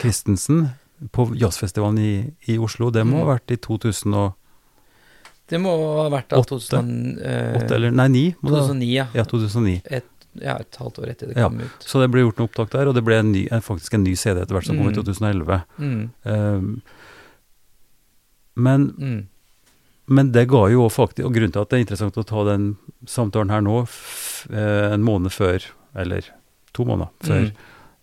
Christensen 0.00 0.70
på 1.12 1.26
jazzfestivalen 1.34 1.98
i, 1.98 2.12
i 2.52 2.58
Oslo. 2.62 2.90
Det 2.94 3.02
må 3.04 3.18
Mm. 3.18 3.26
ha 3.26 3.34
vært 3.34 3.50
i 3.50 3.56
2008, 3.58 4.34
Det 5.48 5.58
må 5.60 5.72
ha 6.00 6.08
vært 6.08 6.28
da 6.28 6.36
Åtte. 6.40 6.56
2000, 6.56 7.18
eh, 7.20 7.66
eller 7.74 7.90
Nei, 7.90 8.08
9. 8.08 8.34
2009, 8.42 8.92
ja. 8.94 9.06
ja, 9.14 9.24
2009. 9.24 9.82
Et, 9.90 10.04
ja. 10.40 10.54
Et 10.62 10.76
halvt 10.80 10.98
år 11.02 11.10
etter 11.10 11.26
det 11.28 11.36
Ja. 11.36 11.48
kom 11.48 11.60
ut. 11.60 11.70
Så 11.84 12.00
det 12.00 12.10
ble 12.10 12.22
gjort 12.22 12.38
noe 12.38 12.48
opptak 12.48 12.70
der, 12.70 12.88
og 12.88 12.94
det 12.94 13.04
ble 13.04 13.18
en 13.18 13.32
ny, 13.32 13.48
faktisk 13.60 13.94
en 13.94 14.04
ny 14.04 14.14
CD 14.16 14.40
etter 14.40 14.54
hvert 14.54 14.64
som 14.64 14.78
kom 14.78 14.86
i 14.88 14.92
Mm. 14.92 15.02
2011. 15.02 15.64
Mm. 15.78 16.10
Um, 16.24 16.82
men, 18.54 18.86
Mm. 18.98 19.26
men 20.06 20.32
det 20.32 20.46
ga 20.48 20.66
jo 20.68 20.88
faktisk 20.88 21.24
Og 21.26 21.34
grunnen 21.34 21.52
til 21.52 21.60
at 21.62 21.68
det 21.70 21.76
er 21.78 21.84
interessant 21.86 22.16
å 22.20 22.24
ta 22.26 22.44
den 22.44 22.76
samtalen 23.06 23.50
her 23.50 23.60
nå, 23.64 23.82
f, 23.86 24.46
eh, 24.52 24.92
en 24.92 25.02
måned 25.04 25.32
før, 25.32 25.64
eller 25.96 26.22
to 26.72 26.84
måneder 26.84 27.10
før 27.22 27.44
Mm. 27.44 27.52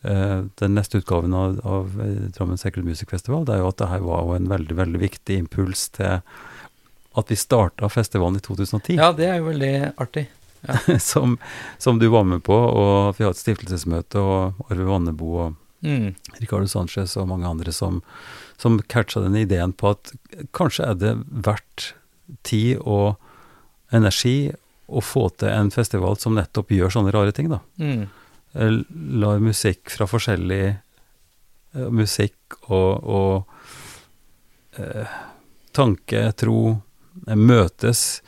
eh, 0.06 0.42
den 0.58 0.76
neste 0.76 1.02
utgaven 1.02 1.34
av, 1.34 1.60
av 1.66 1.90
Drammen 2.32 2.58
Secret 2.58 2.86
Music 2.86 3.10
Festival, 3.10 3.44
det 3.46 3.56
er 3.56 3.60
jo 3.60 3.68
at 3.68 3.78
det 3.78 3.90
her 3.90 4.00
var 4.00 4.24
jo 4.24 4.34
en 4.34 4.48
veldig, 4.48 4.76
veldig 4.76 5.00
viktig 5.00 5.38
impuls 5.48 5.90
til 5.92 6.22
at 7.18 7.32
vi 7.32 7.38
starta 7.40 7.90
festivalen 7.90 8.38
i 8.38 8.44
2010. 8.46 9.00
Ja, 9.00 9.14
det 9.16 9.30
er 9.30 9.40
jo 9.40 9.50
veldig 9.50 9.74
artig. 9.98 10.28
som, 11.00 11.38
som 11.78 12.00
du 12.00 12.10
var 12.12 12.28
med 12.28 12.44
på, 12.44 12.54
og 12.54 13.10
at 13.10 13.20
vi 13.20 13.26
har 13.26 13.34
et 13.34 13.40
stiftelsesmøte, 13.40 14.20
og 14.20 14.70
Arve 14.70 14.88
Vannebo 14.90 15.34
og 15.46 15.58
Mm. 15.82 16.16
Ricardo 16.42 16.68
Sanchez 16.68 17.16
og 17.18 17.30
mange 17.30 17.48
andre 17.48 17.72
som, 17.72 18.02
som 18.60 18.82
catcha 18.92 19.22
den 19.24 19.38
ideen 19.40 19.72
på 19.72 19.94
at 19.94 20.12
kanskje 20.56 20.90
er 20.92 20.98
det 21.00 21.14
verdt 21.30 21.94
tid 22.44 22.82
og 22.84 23.16
energi 23.96 24.52
å 24.90 25.02
få 25.06 25.30
til 25.40 25.54
en 25.54 25.72
festival 25.74 26.18
som 26.20 26.36
nettopp 26.38 26.74
gjør 26.74 26.94
sånne 26.94 27.14
rare 27.14 27.34
ting, 27.36 27.50
da. 27.52 27.62
Mm. 27.80 28.10
Eh, 28.58 28.78
Lar 29.22 29.42
musikk 29.44 29.94
fra 29.94 30.08
forskjellig 30.10 30.64
uh, 31.78 31.90
musikk 31.94 32.60
og, 32.68 32.92
og 33.06 34.80
uh, 34.82 35.18
tanke, 35.78 36.26
tro, 36.38 36.80
møtes 37.28 38.22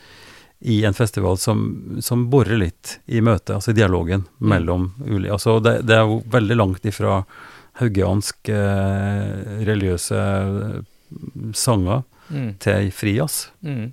i 0.62 0.84
en 0.86 0.94
festival 0.94 1.36
som, 1.42 1.98
som 2.00 2.28
borer 2.30 2.56
litt 2.60 2.98
i 3.10 3.20
møtet, 3.20 3.54
altså 3.56 3.72
i 3.72 3.74
dialogen 3.80 4.26
mellom 4.38 4.92
ulike 5.02 5.32
Altså 5.34 5.56
det, 5.64 5.72
det 5.88 5.96
er 5.96 6.04
jo 6.06 6.20
veldig 6.30 6.56
langt 6.60 6.84
ifra 6.86 7.24
haugiansk 7.80 8.48
eh, 8.48 9.64
religiøse 9.66 10.22
eh, 10.22 10.80
sanger 11.54 12.04
Mm. 12.32 12.54
til 12.62 12.86
frijazz. 12.94 13.48
Mm. 13.60 13.90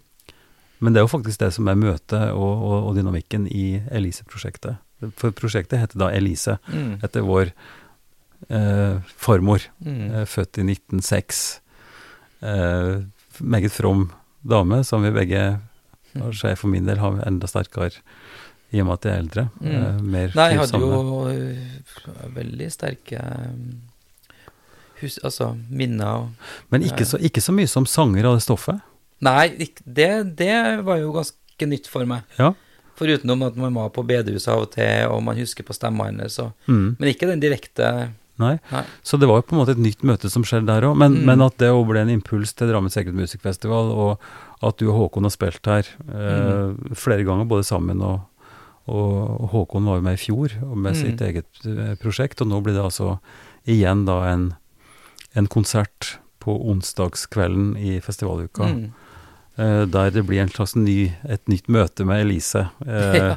Men 0.79 0.93
det 0.93 0.99
er 1.01 1.03
jo 1.03 1.09
faktisk 1.11 1.39
det 1.41 1.49
som 1.51 1.67
er 1.67 1.75
møtet 1.75 2.29
og, 2.31 2.61
og, 2.63 2.85
og 2.87 2.93
dynamikken 2.95 3.47
i 3.51 3.81
Elise-prosjektet. 3.91 4.77
For 5.17 5.33
prosjektet 5.35 5.81
heter 5.81 5.99
da 5.99 6.11
Elise, 6.15 6.55
Mm. 6.71 7.01
etter 7.03 7.25
vår 7.25 7.51
eh, 8.49 9.01
farmor, 9.17 9.65
Mm. 9.83 10.11
eh, 10.21 10.25
født 10.29 10.61
i 10.61 10.63
1906. 10.69 11.59
Eh, 12.43 13.01
meget 13.41 13.71
from 13.71 14.11
dame, 14.43 14.83
som 14.83 15.03
vi 15.03 15.11
begge, 15.11 15.59
jeg 16.15 16.57
for 16.57 16.67
min 16.71 16.85
del, 16.85 16.97
har 17.01 17.19
enda 17.27 17.47
sterkere 17.47 18.01
i 18.71 18.81
og 18.81 18.85
med 18.89 18.93
at 18.99 19.05
jeg 19.07 19.13
er 19.13 19.23
eldre. 19.23 19.43
Mm. 19.59 19.69
Eh, 19.75 20.01
mer 20.01 20.35
Nei, 20.37 20.49
jeg 20.53 20.59
hadde 20.61 20.79
jo 20.83 21.27
øh, 21.31 22.35
veldig 22.35 22.67
sterke 22.71 23.21
um, 23.23 23.81
hus, 25.01 25.17
altså, 25.23 25.51
minner 25.69 26.05
og 26.25 26.29
Men 26.69 26.85
ikke 26.85 27.05
så, 27.07 27.17
ikke 27.17 27.41
så 27.41 27.55
mye 27.55 27.67
som 27.71 27.87
sanger 27.89 28.27
av 28.29 28.37
det 28.37 28.45
stoffet. 28.45 28.81
Nei, 29.25 29.47
det, 29.85 30.09
det 30.39 30.53
var 30.85 31.01
jo 31.01 31.11
ganske 31.15 31.67
nytt 31.67 31.89
for 31.91 32.05
meg. 32.07 32.23
Ja. 32.37 32.53
Forutenom 32.99 33.41
at 33.47 33.57
man 33.59 33.73
var 33.75 33.89
på 33.95 34.03
bedehuset 34.07 34.51
av 34.53 34.65
og 34.67 34.71
til, 34.75 35.07
og 35.09 35.23
man 35.23 35.39
husker 35.39 35.65
på 35.67 35.75
stemmene 35.75 36.11
hennes. 36.13 36.37
og- 36.39 36.51
Mm. 36.67 36.95
Men 36.99 37.09
ikke 37.09 37.27
den 37.27 37.39
direkte 37.39 38.11
Nei. 38.39 38.53
Nei. 38.71 38.83
Så 39.03 39.19
det 39.19 39.27
var 39.27 39.41
jo 39.41 39.45
på 39.49 39.55
en 39.55 39.59
måte 39.61 39.73
et 39.75 39.81
nytt 39.83 40.01
møte 40.07 40.29
som 40.31 40.43
skjedde 40.47 40.65
der 40.71 40.87
òg. 40.87 40.95
Men, 40.97 41.13
Mm. 41.19 41.25
men 41.25 41.41
at 41.41 41.57
det 41.57 41.69
òg 41.69 41.85
ble 41.89 41.99
en 42.01 42.09
impuls 42.09 42.53
til 42.55 42.67
Drammens 42.71 42.95
Eget 42.97 43.13
Musikkfestival, 43.13 43.91
og 43.91 44.19
at 44.63 44.77
du 44.77 44.89
og 44.89 44.95
Håkon 45.11 45.23
har 45.27 45.31
spilt 45.35 45.65
her 45.65 45.83
eh, 46.07 46.71
Mm. 46.71 46.95
flere 46.95 47.23
ganger, 47.27 47.45
både 47.47 47.63
sammen 47.67 48.01
og, 48.01 48.21
og, 48.87 49.49
Håkon 49.51 49.85
var 49.85 49.97
jo 49.99 50.01
med 50.01 50.13
i 50.13 50.23
fjor 50.23 50.49
med 50.75 50.95
Mm. 50.95 51.01
sitt 51.01 51.21
eget 51.21 51.45
eh, 51.65 51.95
prosjekt, 52.01 52.41
og 52.41 52.47
nå 52.47 52.61
blir 52.63 52.73
det 52.73 52.83
altså 52.83 53.19
igjen 53.67 54.05
da 54.05 54.23
en, 54.31 54.53
en 55.35 55.47
konsert 55.47 56.17
på 56.39 56.55
onsdagskvelden 56.71 57.75
i 57.77 57.99
festivaluka. 57.99 58.63
Mm. 58.63 58.91
Eh, 59.59 59.85
der 59.91 60.09
det 60.09 60.25
blir 60.25 60.39
en 60.41 60.49
slags 60.49 60.75
ny, 60.75 61.11
et 61.27 61.45
nytt 61.51 61.67
møte 61.67 62.05
med 62.05 62.25
Elise. 62.25 62.69
Eh, 62.87 63.13
Ja. 63.19 63.35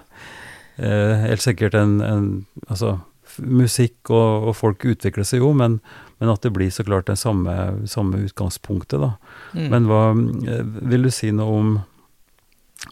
eh, 0.79 1.27
helt 1.29 1.43
sikkert 1.43 1.75
en, 1.75 2.01
en 2.01 2.47
Altså, 2.71 3.01
musikk 3.39 4.11
og, 4.13 4.49
og 4.49 4.57
folk 4.59 4.85
utvikler 4.89 5.27
seg 5.27 5.43
jo, 5.45 5.53
men, 5.57 5.79
men 6.21 6.33
at 6.33 6.45
det 6.45 6.53
blir 6.55 6.73
så 6.75 6.85
klart 6.87 7.09
det 7.11 7.19
samme, 7.21 7.55
samme 7.91 8.21
utgangspunktet, 8.27 9.01
da. 9.03 9.15
Mm. 9.57 9.69
Men 9.73 9.89
hva 9.91 10.03
eh, 10.13 10.65
vil 10.93 11.09
du 11.09 11.13
si 11.15 11.33
noe 11.35 11.61
om, 11.61 11.71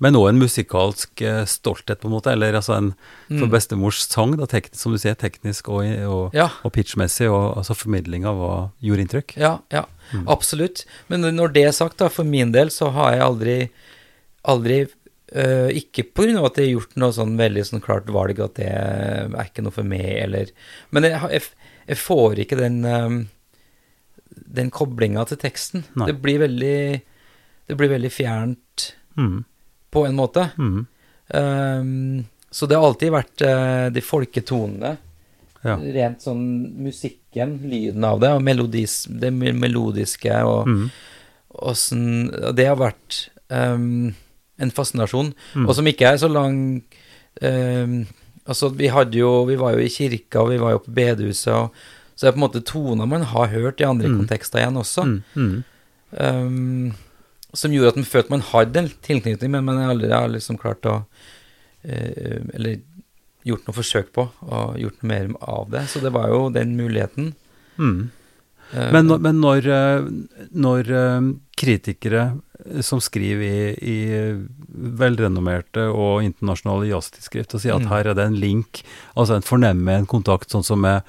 Men 0.00 0.16
òg 0.16 0.30
en 0.30 0.38
musikalsk 0.40 1.20
eh, 1.22 1.42
stolthet, 1.44 2.00
på 2.00 2.08
en 2.08 2.14
måte. 2.14 2.32
Eller 2.32 2.54
altså 2.56 2.76
en 2.78 2.94
for 3.28 3.46
Mm. 3.46 3.50
bestemors 3.52 3.98
sang, 4.08 4.32
da, 4.36 4.46
teknisk, 4.48 4.80
som 4.80 4.92
du 4.92 4.98
sier, 4.98 5.14
teknisk 5.14 5.68
og, 5.68 5.84
og, 6.08 6.34
Ja, 6.34 6.48
og 6.64 6.72
pitchmessig, 6.72 7.28
og 7.30 7.58
altså 7.60 7.76
formidlinga 7.76 8.32
gjorde 8.82 9.04
inntrykk. 9.04 9.36
ja, 9.36 9.58
ja. 9.70 9.84
Mm. 10.12 10.24
Absolutt. 10.26 10.84
Men 11.08 11.20
når 11.36 11.52
det 11.52 11.64
er 11.68 11.72
sagt, 11.76 11.98
da, 11.98 12.08
for 12.08 12.24
min 12.24 12.50
del 12.52 12.68
så 12.74 12.90
har 12.92 13.12
jeg 13.12 13.20
aldri 13.22 13.70
Aldri 14.48 14.78
øh, 15.36 15.68
Ikke 15.76 16.02
på 16.14 16.24
grunn 16.24 16.38
av 16.40 16.46
at 16.48 16.56
jeg 16.56 16.66
har 16.70 16.80
gjort 16.80 16.96
noe 16.96 17.12
sånn 17.12 17.36
veldig 17.36 17.64
sånn 17.68 17.82
klart 17.84 18.06
valg 18.10 18.40
at 18.40 18.54
det 18.56 18.66
er 18.72 19.28
ikke 19.44 19.62
noe 19.62 19.70
for 19.76 19.84
meg, 19.84 20.06
eller 20.24 20.46
Men 20.90 21.04
jeg, 21.04 21.20
jeg, 21.30 21.42
jeg 21.92 21.96
får 22.00 22.38
ikke 22.46 22.56
den 22.58 22.80
øhm, 22.88 23.20
Den 24.50 24.70
koblinga 24.70 25.26
til 25.28 25.36
teksten. 25.42 25.84
Nei. 25.94 26.06
Det 26.10 26.16
blir 26.22 26.40
veldig 26.42 27.02
Det 27.68 27.76
blir 27.76 27.92
veldig 27.92 28.10
fjernt 28.10 28.94
Mm. 29.18 29.44
På 29.90 30.06
en 30.06 30.16
måte. 30.18 30.50
Mm. 30.58 30.86
Um, 31.34 32.24
så 32.50 32.66
det 32.66 32.76
har 32.76 32.86
alltid 32.88 33.12
vært 33.14 33.42
uh, 33.46 33.88
de 33.94 34.00
folketonene. 34.02 34.96
Ja. 35.62 35.76
Rent 35.76 36.22
sånn 36.24 36.42
musikken, 36.80 37.58
lyden 37.68 38.04
av 38.08 38.20
det, 38.22 38.30
og 38.32 38.42
melodis, 38.42 39.04
det 39.10 39.30
melodiske, 39.34 40.32
og 40.48 40.66
Mm. 40.66 40.90
og 41.60 42.54
Det 42.56 42.66
har 42.66 42.76
vært 42.80 43.28
um, 43.50 44.14
en 44.58 44.70
fascinasjon. 44.70 45.34
Mm. 45.54 45.66
Og 45.68 45.74
som 45.76 45.86
ikke 45.86 46.06
er 46.14 46.16
så 46.22 46.28
lang 46.32 46.82
um, 47.42 48.06
Altså, 48.48 48.70
vi 48.74 48.88
hadde 48.88 49.14
jo 49.18 49.44
Vi 49.46 49.54
var 49.60 49.72
jo 49.76 49.78
i 49.84 49.88
kirka, 49.92 50.40
og 50.40 50.48
vi 50.50 50.56
var 50.58 50.72
jo 50.72 50.78
på 50.78 50.94
bedehuset, 50.96 51.52
og 51.52 51.70
så 52.16 52.26
det 52.26 52.28
er 52.28 52.32
på 52.32 52.40
en 52.40 52.46
måte 52.48 52.64
toner 52.66 53.06
man 53.06 53.22
har 53.22 53.46
hørt 53.52 53.80
i 53.80 53.84
andre 53.86 54.08
Mm. 54.08 54.16
kontekster 54.18 54.58
igjen 54.60 54.76
også. 54.80 55.04
Mm. 55.36 55.62
Mm. 56.18 56.92
Som 57.54 57.72
gjorde 57.74 57.88
at 57.94 57.96
man 57.96 58.06
følte 58.06 58.30
man 58.30 58.46
hadde 58.52 58.78
en 58.84 58.92
tilknytning, 59.02 59.50
men 59.50 59.64
man 59.66 59.78
aldri 59.90 60.10
har 60.12 60.28
liksom 60.30 60.58
klart 60.60 60.86
å 60.86 61.00
eh, 61.82 62.38
Eller 62.54 62.80
gjort 63.44 63.66
noe 63.66 63.74
forsøk 63.74 64.10
på, 64.12 64.26
og 64.52 64.74
gjort 64.78 64.98
noe 65.02 65.08
mer 65.08 65.28
av 65.40 65.70
det. 65.72 65.86
Så 65.88 66.02
det 66.04 66.12
var 66.12 66.28
jo 66.28 66.50
den 66.52 66.76
muligheten. 66.76 67.32
Mm. 67.80 68.10
Eh, 68.74 68.90
Men, 68.92 69.08
men 69.22 69.40
når, 69.40 69.66
eh, 69.66 70.10
når 70.52 70.90
eh, 70.92 71.30
kritikere 71.56 72.26
som 72.84 73.00
skriver 73.00 73.46
i, 73.48 73.72
i 73.80 73.98
velrenommerte 75.00 75.86
og 75.88 76.22
internasjonale 76.26 76.90
jazztidsskrift 76.90 77.54
og 77.56 77.62
sier 77.64 77.74
at 77.78 77.86
Mm. 77.86 77.88
her 77.88 78.06
er 78.10 78.14
det 78.14 78.26
en 78.26 78.36
link, 78.40 78.82
altså 79.16 79.34
en 79.36 79.42
fornemmer 79.46 79.96
en 79.96 80.06
kontakt, 80.06 80.50
sånn 80.52 80.64
som 80.64 80.80
med 80.84 81.02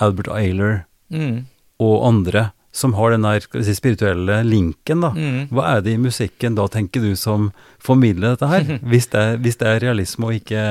Albert 0.00 0.28
Ayler 0.32 0.86
mm, 1.12 1.44
og 1.84 2.06
andre, 2.08 2.52
som 2.74 2.94
har 2.98 3.12
den 3.14 3.22
der 3.22 3.44
si, 3.62 3.74
spirituelle 3.78 4.40
linken, 4.42 5.04
da. 5.04 5.12
mm. 5.14 5.44
Hva 5.54 5.68
er 5.76 5.84
det 5.86 5.92
i 5.94 6.00
musikken 6.02 6.56
da, 6.58 6.64
tenker 6.72 7.04
du, 7.04 7.12
som 7.16 7.52
formidler 7.78 8.34
dette 8.34 8.48
her? 8.50 8.64
Hvis 8.90 9.06
det, 9.12 9.20
er- 9.22 9.38
hvis 9.44 9.60
det 9.60 9.68
er 9.70 9.82
realisme 9.84 10.26
og 10.26 10.34
ikke 10.40 10.64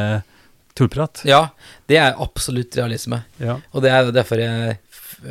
tullprat? 0.76 1.22
Ja, 1.30 1.46
det 1.88 2.02
er 2.02 2.18
absolutt 2.20 2.76
realisme. 2.76 3.22
Ja. 3.39 3.56
Og 3.72 3.86
det 3.86 3.94
er 3.96 4.12
derfor 4.12 4.42
jeg 4.44 4.78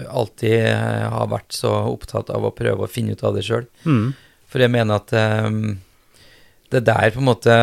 alltid 0.08 0.54
eh, 0.70 1.06
har 1.12 1.28
vært 1.28 1.52
så 1.52 1.74
opptatt 1.90 2.30
av 2.32 2.46
å 2.48 2.54
prøve 2.56 2.86
å 2.86 2.90
finne 2.90 3.12
ut 3.12 3.24
av 3.28 3.36
det 3.36 3.42
sjøl. 3.44 3.66
Mm. 3.84 4.12
For 4.48 4.64
jeg 4.64 4.72
mener 4.72 5.02
at 5.02 5.12
um, 5.48 5.58
det 6.72 6.80
er 6.80 6.86
der 6.88 7.12
på 7.12 7.20
en 7.20 7.28
måte 7.28 7.56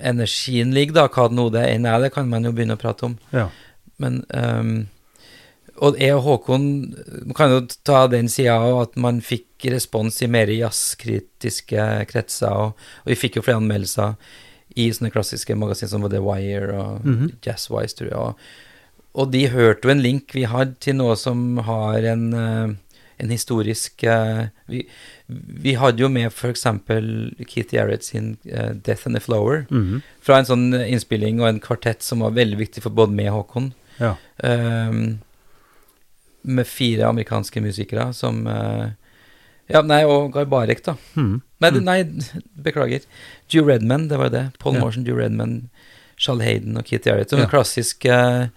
energien 0.00 0.72
ligger, 0.72 0.96
da, 1.02 1.04
hva 1.12 1.26
nå 1.32 1.48
det 1.52 1.66
enn 1.74 1.84
er, 1.88 1.98
det 2.06 2.12
kan 2.14 2.28
man 2.30 2.46
jo 2.48 2.52
begynne 2.56 2.78
å 2.78 2.80
prate 2.80 3.10
om. 3.10 3.18
ja. 3.36 3.48
Men 4.00 4.22
ehm, 4.32 4.86
Og 5.80 5.96
jeg 5.98 6.12
og 6.14 6.22
Håkon 6.26 6.64
kan 7.36 7.50
jo 7.54 7.60
ta 7.88 8.06
den 8.12 8.28
sida 8.28 8.58
av 8.60 8.82
at 8.82 8.96
man 9.00 9.20
fikk 9.24 9.64
respons 9.72 10.18
i 10.22 10.26
mer 10.28 10.46
jazzkritiske 10.52 12.06
kretser, 12.10 12.52
og, 12.52 12.74
og 13.04 13.12
vi 13.12 13.16
fikk 13.18 13.38
jo 13.38 13.42
flere 13.46 13.60
anmeldelser 13.62 14.14
i 14.76 14.90
sånne 14.94 15.10
klassiske 15.14 15.56
magasin 15.58 15.88
som 15.90 16.04
The 16.08 16.20
Wire 16.22 16.74
og 16.78 17.06
Mhm. 17.06 17.30
Jazzwise, 17.42 17.96
tror 17.96 18.08
jeg. 18.10 18.18
Og, 18.18 18.36
og 19.14 19.32
de 19.32 19.46
hørte 19.48 19.88
jo 19.88 19.90
en 19.94 20.02
link 20.04 20.34
vi 20.36 20.44
hadde 20.46 20.76
til 20.80 20.94
noe 21.00 21.16
som 21.18 21.56
har 21.66 22.04
en, 22.12 22.26
eh, 22.34 22.74
en 23.20 23.30
historisk 23.34 24.04
eh, 24.04 24.46
vi, 24.68 24.84
vi 25.28 25.74
hadde 25.80 26.00
jo 26.04 26.08
med 26.08 26.30
f.eks. 26.30 26.62
Keith 27.48 27.74
Jarrett 27.74 28.04
sin 28.04 28.36
eh, 28.46 28.72
'Death 28.74 29.06
and 29.06 29.16
the 29.16 29.20
Flower', 29.20 29.66
Mhm. 29.70 30.02
fra 30.20 30.38
en 30.38 30.44
sånn 30.44 30.68
innspilling 30.86 31.40
og 31.40 31.48
en 31.48 31.60
kvartett 31.60 32.02
som 32.02 32.20
var 32.20 32.30
veldig 32.30 32.58
viktig 32.58 32.82
for 32.82 32.90
både 32.90 33.12
meg 33.12 33.28
og 33.32 33.46
Håkon. 33.48 33.72
ja. 33.98 34.14
Ehm, 34.44 35.18
med 36.44 36.66
fire 36.66 37.06
amerikanske 37.08 37.60
musikere 37.62 38.12
som 38.14 38.46
eh, 38.46 38.88
Ja, 39.70 39.82
nei, 39.82 40.00
og 40.04 40.32
Garbarek, 40.34 40.82
da. 40.82 40.96
Mhm. 41.14 41.42
Nei, 41.60 41.70
Mm. 41.70 41.84
nei, 41.84 42.02
beklager. 42.62 43.04
Joe 43.48 43.66
Redman, 43.68 44.08
det 44.08 44.18
var 44.18 44.28
det. 44.30 44.52
Paul 44.58 44.74
Ja. 44.74 44.80
Morrison, 44.80 45.04
Joe 45.04 45.16
Redman, 45.18 45.70
Charles 46.18 46.42
Hayden 46.44 46.76
og 46.76 46.84
Keith 46.86 47.06
Jarrett. 47.06 47.30
Som 47.30 47.38
Ja. 47.40 47.46
klassisk 47.46 48.04
eh, 48.06 48.48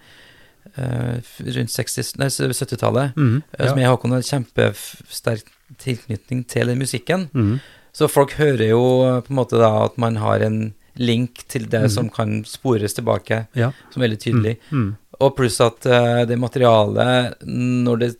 rundt 0.76 1.70
70-tallet. 1.70 3.14
mm. 3.16 3.42
Som 3.68 3.78
jeg 3.78 3.88
og 3.88 3.96
Håkon 3.98 4.10
hadde 4.16 4.28
kjempesterkt 4.28 5.50
tilknytning 5.78 6.44
til 6.48 6.66
den 6.66 6.78
musikken. 6.78 7.28
Mm. 7.34 7.60
Så 7.94 8.08
folk 8.10 8.32
hører 8.38 8.68
jo 8.70 8.80
på 9.22 9.30
en 9.30 9.36
måte 9.38 9.58
da 9.60 9.84
at 9.84 9.96
man 9.98 10.16
har 10.16 10.42
en 10.42 10.74
link 10.96 11.44
til 11.48 11.66
det 11.70 11.84
mm. 11.86 11.90
som 11.90 12.10
kan 12.10 12.44
spores 12.44 12.94
tilbake, 12.94 13.46
Ja. 13.54 13.72
som 13.92 14.02
er 14.02 14.08
veldig 14.08 14.20
tydelig. 14.20 14.56
Mm. 14.70 14.96
Og 15.20 15.36
pluss 15.36 15.60
at 15.60 15.86
uh, 15.86 16.24
det 16.26 16.38
materialet, 16.40 17.34
når 17.46 17.98
det 18.00 18.10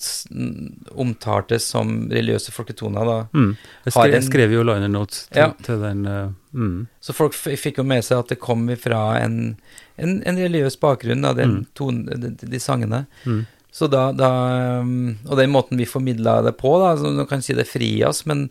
omtaltes 0.95 1.65
som 1.73 2.09
religiøse 2.11 2.53
folketoner, 2.55 3.05
da 3.09 3.17
Mm. 3.35 3.57
Jeg 3.85 3.93
skrev, 3.93 4.15
en- 4.15 4.23
skrev 4.23 4.53
jo 4.53 4.63
liner 4.63 4.89
notes 4.89 5.27
til, 5.27 5.41
Ja. 5.43 5.53
til 5.63 5.81
den 5.81 6.07
uh, 6.07 6.31
mm. 6.55 6.87
Så 7.01 7.13
folk 7.15 7.33
fikk 7.35 7.79
jo 7.79 7.85
med 7.85 8.05
seg 8.05 8.19
at 8.19 8.29
det 8.29 8.39
kom 8.41 8.69
fra 8.77 9.19
en, 9.23 9.57
en, 9.99 10.23
en 10.25 10.37
religiøs 10.37 10.77
bakgrunn 10.81 11.23
da, 11.23 11.33
den 11.33 11.51
Mm. 11.51 11.67
ton- 11.75 12.05
de, 12.07 12.31
de, 12.31 12.59
sangene. 12.61 13.07
Mm. 13.27 13.47
Så 13.73 13.89
da, 13.91 14.13
da 14.13 14.81
Og 14.81 15.37
den 15.37 15.51
måten 15.51 15.77
vi 15.77 15.85
formidla 15.85 16.43
det 16.43 16.57
på, 16.59 16.79
da, 16.79 16.95
så 16.97 17.17
Du 17.17 17.27
kan 17.27 17.43
si 17.43 17.55
det 17.55 17.67
fri 17.67 18.05
oss, 18.05 18.25
men 18.27 18.51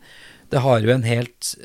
det 0.51 0.59
har 0.61 0.79
jo 0.81 0.89
en 0.91 1.03
helt 1.03 1.55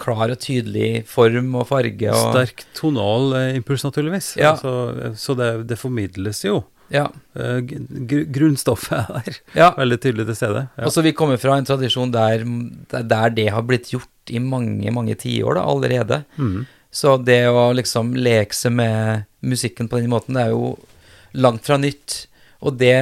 klar 0.00 0.32
og 0.32 0.40
tydelig 0.42 1.04
form 1.10 1.54
og 1.60 1.66
farge 1.68 2.12
og 2.12 2.32
Sterk 2.32 2.64
tonal 2.76 3.34
eh, 3.38 3.56
impuls, 3.58 3.84
naturligvis. 3.86 4.34
Ja. 4.40 4.54
Altså, 4.54 5.12
så 5.18 5.36
det, 5.38 5.50
det 5.70 5.80
formidles 5.80 6.42
jo. 6.46 6.62
Ja. 6.92 7.06
Eh, 7.38 7.60
gr 7.64 8.24
grunnstoffet 8.32 9.12
er 9.22 9.38
ja. 9.56 9.70
Veldig 9.78 9.98
tydelig 10.02 10.28
til 10.28 10.38
stede. 10.38 10.66
Ja. 10.76 10.86
Og 10.86 10.94
så 10.94 11.04
vi 11.04 11.14
kommer 11.16 11.40
fra 11.40 11.56
en 11.58 11.68
tradisjon 11.68 12.12
der, 12.14 12.44
der 12.92 13.34
det 13.34 13.48
har 13.54 13.66
blitt 13.68 13.92
gjort 13.94 14.32
i 14.32 14.40
mange, 14.42 14.92
mange 14.94 15.16
tiår 15.18 15.60
allerede. 15.62 16.22
Mm. 16.36 16.64
Så 16.92 17.16
det 17.24 17.46
å 17.48 17.70
liksom 17.72 18.12
leke 18.18 18.56
seg 18.56 18.74
med 18.76 19.28
musikken 19.40 19.88
på 19.88 20.02
den 20.02 20.12
måten, 20.12 20.36
det 20.36 20.46
er 20.46 20.52
jo 20.52 20.74
langt 21.32 21.64
fra 21.66 21.78
nytt. 21.80 22.26
Og 22.62 22.76
det 22.78 22.98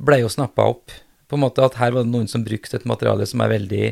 ble 0.00 0.20
jo 0.22 0.30
snappa 0.30 0.68
opp. 0.70 0.94
På 1.28 1.36
en 1.36 1.42
måte 1.42 1.64
at 1.64 1.80
her 1.80 1.94
var 1.94 2.06
det 2.06 2.12
noen 2.12 2.30
som 2.30 2.44
brukte 2.46 2.78
et 2.78 2.86
materiale 2.88 3.26
som 3.26 3.42
er 3.42 3.56
veldig 3.56 3.88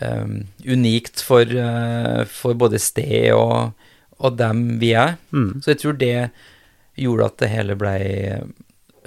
um, 0.00 0.46
unikt 0.66 1.22
for, 1.24 1.44
uh, 1.44 2.24
for 2.28 2.54
både 2.58 2.80
sted 2.82 3.32
og, 3.36 3.72
og 4.18 4.36
dem 4.38 4.78
vi 4.82 4.92
er. 4.98 5.16
Mm. 5.32 5.60
Så 5.62 5.72
jeg 5.74 5.82
tror 5.82 5.98
det 6.00 6.30
gjorde 6.96 7.28
at 7.28 7.38
det 7.42 7.50
hele 7.52 7.76
ble 7.76 7.96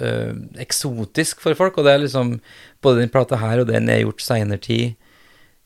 uh, 0.00 0.34
eksotisk 0.62 1.42
for 1.42 1.56
folk. 1.58 1.78
Og 1.78 1.86
det 1.86 1.94
er 1.94 2.04
liksom 2.04 2.36
både 2.82 3.02
den 3.02 3.12
plata 3.12 3.38
her 3.40 3.62
og 3.62 3.70
den 3.70 3.88
jeg 3.90 4.00
har 4.02 4.08
gjort 4.08 4.26
seinere 4.26 4.62
tid, 4.62 4.94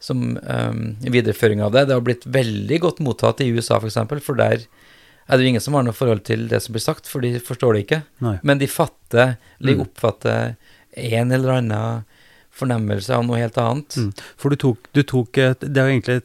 som 0.05 0.35
um, 0.37 0.81
videreføring 1.01 1.63
av 1.65 1.73
det. 1.73 1.87
Det 1.89 1.97
har 1.97 2.05
blitt 2.05 2.27
veldig 2.29 2.81
godt 2.83 2.99
mottatt 3.05 3.41
i 3.41 3.49
USA, 3.55 3.79
f.eks., 3.79 3.81
for, 3.81 3.93
eksempel, 3.93 4.21
for 4.25 4.41
der 4.41 4.67
er 5.25 5.39
det 5.41 5.47
jo 5.47 5.53
ingen 5.55 5.63
som 5.65 5.77
har 5.79 5.85
noe 5.87 5.97
forhold 5.97 6.21
til 6.29 6.43
det 6.51 6.59
som 6.61 6.75
blir 6.75 6.83
sagt, 6.85 7.09
for 7.09 7.25
de 7.25 7.39
forstår 7.41 7.73
det 7.73 7.85
ikke. 7.87 8.01
Nei. 8.25 8.35
Men 8.45 8.61
de 8.61 8.69
fatter, 8.69 9.39
eller 9.57 9.73
de 9.73 9.79
Mm. 9.79 9.85
oppfatter 9.87 10.57
en 11.01 11.33
eller 11.33 11.55
annen 11.55 12.05
fornemmelse 12.55 13.11
av 13.17 13.25
noe 13.27 13.39
helt 13.41 13.57
annet. 13.59 13.97
Mm. 13.97 14.13
For 14.41 14.51
du 14.51 14.57
tok, 14.57 14.79
du 14.95 15.03
tok 15.03 15.39
et, 15.39 15.61
Det 15.61 15.77
er 15.83 15.89
jo 15.91 15.95
egentlig 16.01 16.23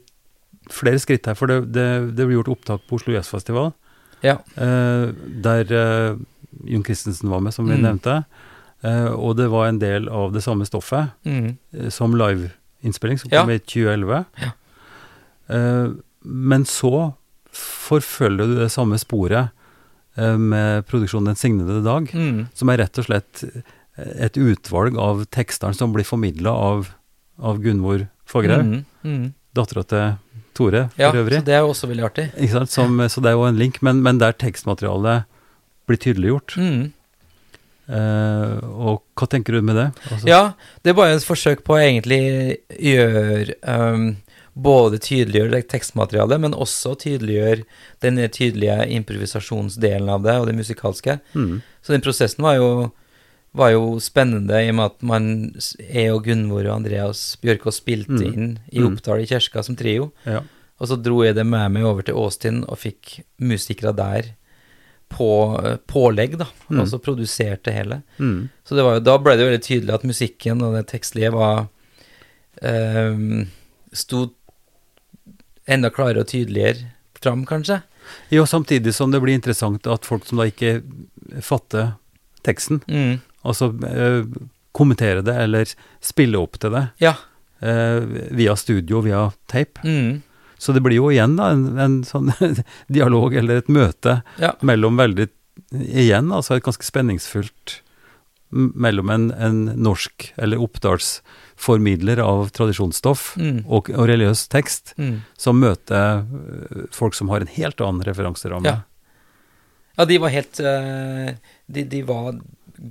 flere 0.70 1.00
skritt 1.02 1.26
her, 1.26 1.34
for 1.36 1.48
det, 1.50 1.72
det, 1.74 1.86
det 2.16 2.26
ble 2.28 2.36
gjort 2.38 2.52
opptak 2.54 2.82
på 2.88 3.00
Oslo 3.00 3.14
Jazzfestival, 3.16 3.72
Ja. 4.22 4.36
eh, 4.56 5.10
der 5.42 5.72
eh, 5.74 6.18
Jon 6.70 6.84
Christensen 6.86 7.30
var 7.30 7.40
med, 7.42 7.54
som 7.54 7.66
vi 7.68 7.76
Mm. 7.78 7.82
nevnte. 7.88 8.24
Eh, 8.84 9.08
og 9.12 9.36
det 9.38 9.50
var 9.50 9.68
en 9.68 9.80
del 9.80 10.08
av 10.10 10.32
det 10.34 10.42
samme 10.44 10.66
stoffet 10.66 11.10
Mm. 11.26 11.58
som 11.90 12.14
liveinnspilling, 12.16 13.18
som 13.20 13.30
Ja. 13.32 13.42
kom 13.42 13.50
i 13.52 13.60
2011. 13.60 14.26
Ja. 14.42 14.52
Eh, 15.50 15.90
men 16.24 16.66
så 16.66 17.14
forfølger 17.52 18.46
du 18.48 18.56
det 18.60 18.70
samme 18.72 19.00
sporet 19.00 19.50
med 20.20 20.86
produksjonen 20.86 21.26
Den 21.32 21.36
signede 21.36 21.82
dag, 21.84 22.10
Mm. 22.12 22.48
som 22.54 22.70
er 22.70 22.78
rett 22.78 22.98
og 23.00 23.06
slett 23.06 23.44
et 24.20 24.38
utvalg 24.38 24.98
av 24.98 25.26
tekstene 25.34 25.74
som 25.78 25.94
blir 25.96 26.06
formidla 26.08 26.52
av, 26.54 26.90
av 27.40 27.60
Gunvor 27.64 28.08
Fagerhaug, 28.30 28.66
Mm. 28.66 28.86
Mm. 29.04 29.34
dattera 29.56 29.84
til 29.88 30.18
Tore 30.54 30.90
Ja, 31.00 31.10
for 31.12 31.22
øvrig. 31.24 31.40
Ja, 31.40 31.42
det 31.48 31.54
er 31.56 31.60
jo 31.64 31.72
også 31.74 31.88
veldig 31.90 32.04
artig. 32.06 32.26
Som, 32.70 33.00
så 33.10 33.22
det 33.24 33.32
er 33.32 33.38
jo 33.38 33.46
en 33.48 33.58
link, 33.58 33.82
men, 33.82 34.02
men 34.04 34.18
der 34.20 34.34
tekstmaterialet 34.34 35.24
blir 35.88 35.98
tydeliggjort. 35.98 36.56
Mm. 36.60 36.92
Uh, 37.90 38.60
og 38.78 39.00
hva 39.18 39.26
tenker 39.32 39.56
du 39.58 39.64
med 39.66 39.76
det? 39.80 39.88
Altså, 40.12 40.28
Ja, 40.30 40.42
det 40.84 40.92
er 40.92 40.98
bare 41.00 41.16
et 41.18 41.26
forsøk 41.26 41.64
på 41.66 41.74
å 41.74 41.80
egentlig 41.82 42.20
gjøre 42.78 43.56
um, 43.66 44.12
Både 44.60 45.00
tydeliggjøre 45.02 45.64
tekstmaterialet, 45.72 46.42
men 46.44 46.54
også 46.54 46.92
tydeliggjøre 47.00 47.64
den 48.04 48.20
tydelige 48.36 48.76
improvisasjonsdelen 48.98 50.10
av 50.12 50.26
det, 50.26 50.34
og 50.42 50.50
det 50.50 50.56
musikalske. 50.58 51.16
Mm, 51.34 51.62
Så 51.82 51.94
den 51.96 52.04
prosessen 52.04 52.44
var 52.44 52.58
jo, 52.58 52.70
var 53.56 53.72
jo 53.74 54.00
spennende, 54.00 54.60
i 54.62 54.70
og 54.70 54.76
med 54.78 54.86
at 54.86 55.02
man, 55.04 55.30
jeg 55.80 56.12
og 56.14 56.24
Gunvor 56.28 56.68
og 56.70 56.76
Andreas 56.76 57.36
Bjørkås 57.42 57.80
spilte 57.82 58.20
Mm. 58.20 58.34
inn 58.34 58.60
i 58.72 58.80
Mm. 58.80 58.94
Oppdal 58.94 59.22
i 59.24 59.26
kirka 59.26 59.64
som 59.64 59.76
trio. 59.76 60.12
ja. 60.26 60.42
Og 60.80 60.88
så 60.88 60.96
dro 61.04 61.24
jeg 61.26 61.36
det 61.36 61.46
med 61.46 61.72
meg 61.74 61.84
over 61.84 62.02
til 62.04 62.16
Austin 62.16 62.64
og 62.64 62.78
fikk 62.80 63.24
musikere 63.42 63.92
der 63.94 64.30
på 65.10 65.60
eh, 65.66 65.76
pålegg, 65.88 66.38
da. 66.38 66.46
Mm. 66.70 66.80
Og 66.80 66.88
så 66.88 67.00
produserte 67.02 67.74
hele. 67.74 68.04
Mm, 68.18 68.50
Så 68.64 68.76
det 68.76 68.84
var 68.86 68.94
jo, 68.94 69.00
da 69.02 69.18
ble 69.18 69.36
det 69.36 69.44
jo 69.44 69.50
veldig 69.50 69.66
tydelig 69.66 69.94
at 69.94 70.04
musikken 70.04 70.62
og 70.62 70.76
det 70.78 70.88
tekstlige 70.88 71.32
var 71.34 71.68
um, 72.62 73.48
Sto 73.92 74.30
enda 75.68 75.90
klarere 75.90 76.22
og 76.24 76.28
tydeligere 76.28 76.92
fram, 77.20 77.44
kanskje. 77.46 77.82
Jo, 78.32 78.46
samtidig 78.46 78.94
som 78.94 79.12
det 79.12 79.20
blir 79.22 79.36
interessant 79.36 79.86
at 79.88 80.06
folk 80.08 80.26
som 80.26 80.38
da 80.38 80.46
ikke 80.50 80.82
fatter 81.42 81.96
teksten, 82.46 82.82
Mm. 82.88 83.20
Altså 83.46 83.72
eh, 83.88 84.26
kommentere 84.76 85.22
det 85.26 85.36
eller 85.36 85.66
spille 86.02 86.38
opp 86.40 86.60
til 86.60 86.72
det 86.76 86.86
Ja. 87.04 87.16
eh, 87.62 88.00
via 88.32 88.56
studio, 88.56 89.02
via 89.02 89.32
tape. 89.48 89.82
Mm. 89.84 90.22
Så 90.60 90.74
det 90.76 90.82
blir 90.84 90.98
jo 91.00 91.10
igjen 91.10 91.38
da 91.40 91.52
en, 91.56 91.78
en 91.80 92.00
sånn 92.04 92.34
dialog 92.92 93.34
eller 93.36 93.58
et 93.64 93.68
møte 93.72 94.22
Ja. 94.40 94.54
mellom 94.62 94.98
veldig 95.00 95.30
Igjen 95.76 96.32
altså 96.32 96.56
et 96.56 96.64
ganske 96.64 96.86
spenningsfullt 96.88 97.82
mellom 98.50 99.10
en, 99.14 99.26
en 99.36 99.58
norsk 99.78 100.32
eller 100.42 100.58
oppdalsformidler 100.58 102.18
av 102.24 102.50
tradisjonsstoff 102.56 103.36
Mm. 103.38 103.60
og, 103.68 103.90
og 103.94 104.08
religiøs 104.10 104.48
tekst, 104.50 104.94
Mm. 104.98 105.22
som 105.38 105.60
møter 105.62 106.24
eh, 106.24 106.88
folk 106.92 107.14
som 107.14 107.30
har 107.30 107.42
en 107.42 107.48
helt 107.54 107.82
annen 107.82 108.02
referanseramme. 108.08 108.66
Ja. 108.66 108.82
Ja, 109.98 110.06
de 110.06 110.18
var 110.22 110.30
helt 110.34 110.60
eh, 110.64 111.34
de, 111.68 111.84
de 111.84 112.02
var 112.08 112.38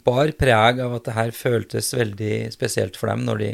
bar 0.05 0.33
preg 0.37 0.81
av 0.85 0.99
at 0.99 1.07
det 1.09 1.15
her 1.17 1.31
føltes 1.33 1.95
veldig 1.97 2.51
spesielt 2.53 2.99
for 3.01 3.09
dem 3.09 3.23
når 3.25 3.39
de 3.41 3.51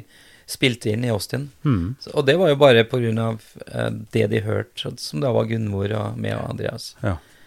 spilte 0.50 0.90
inn 0.90 1.04
i 1.06 1.12
Austin. 1.14 1.46
Mm. 1.64 1.94
Så, 2.02 2.10
og 2.18 2.26
det 2.28 2.34
var 2.40 2.50
jo 2.50 2.56
bare 2.60 2.82
på 2.90 2.98
grunn 3.00 3.20
av 3.22 3.38
eh, 3.70 3.90
det 4.12 4.26
de 4.32 4.40
hørte, 4.44 4.90
som 5.00 5.22
da 5.22 5.30
var 5.32 5.46
Gunvor 5.48 5.94
og 5.96 6.18
meg 6.20 6.34
og 6.36 6.50
Andreas. 6.56 6.90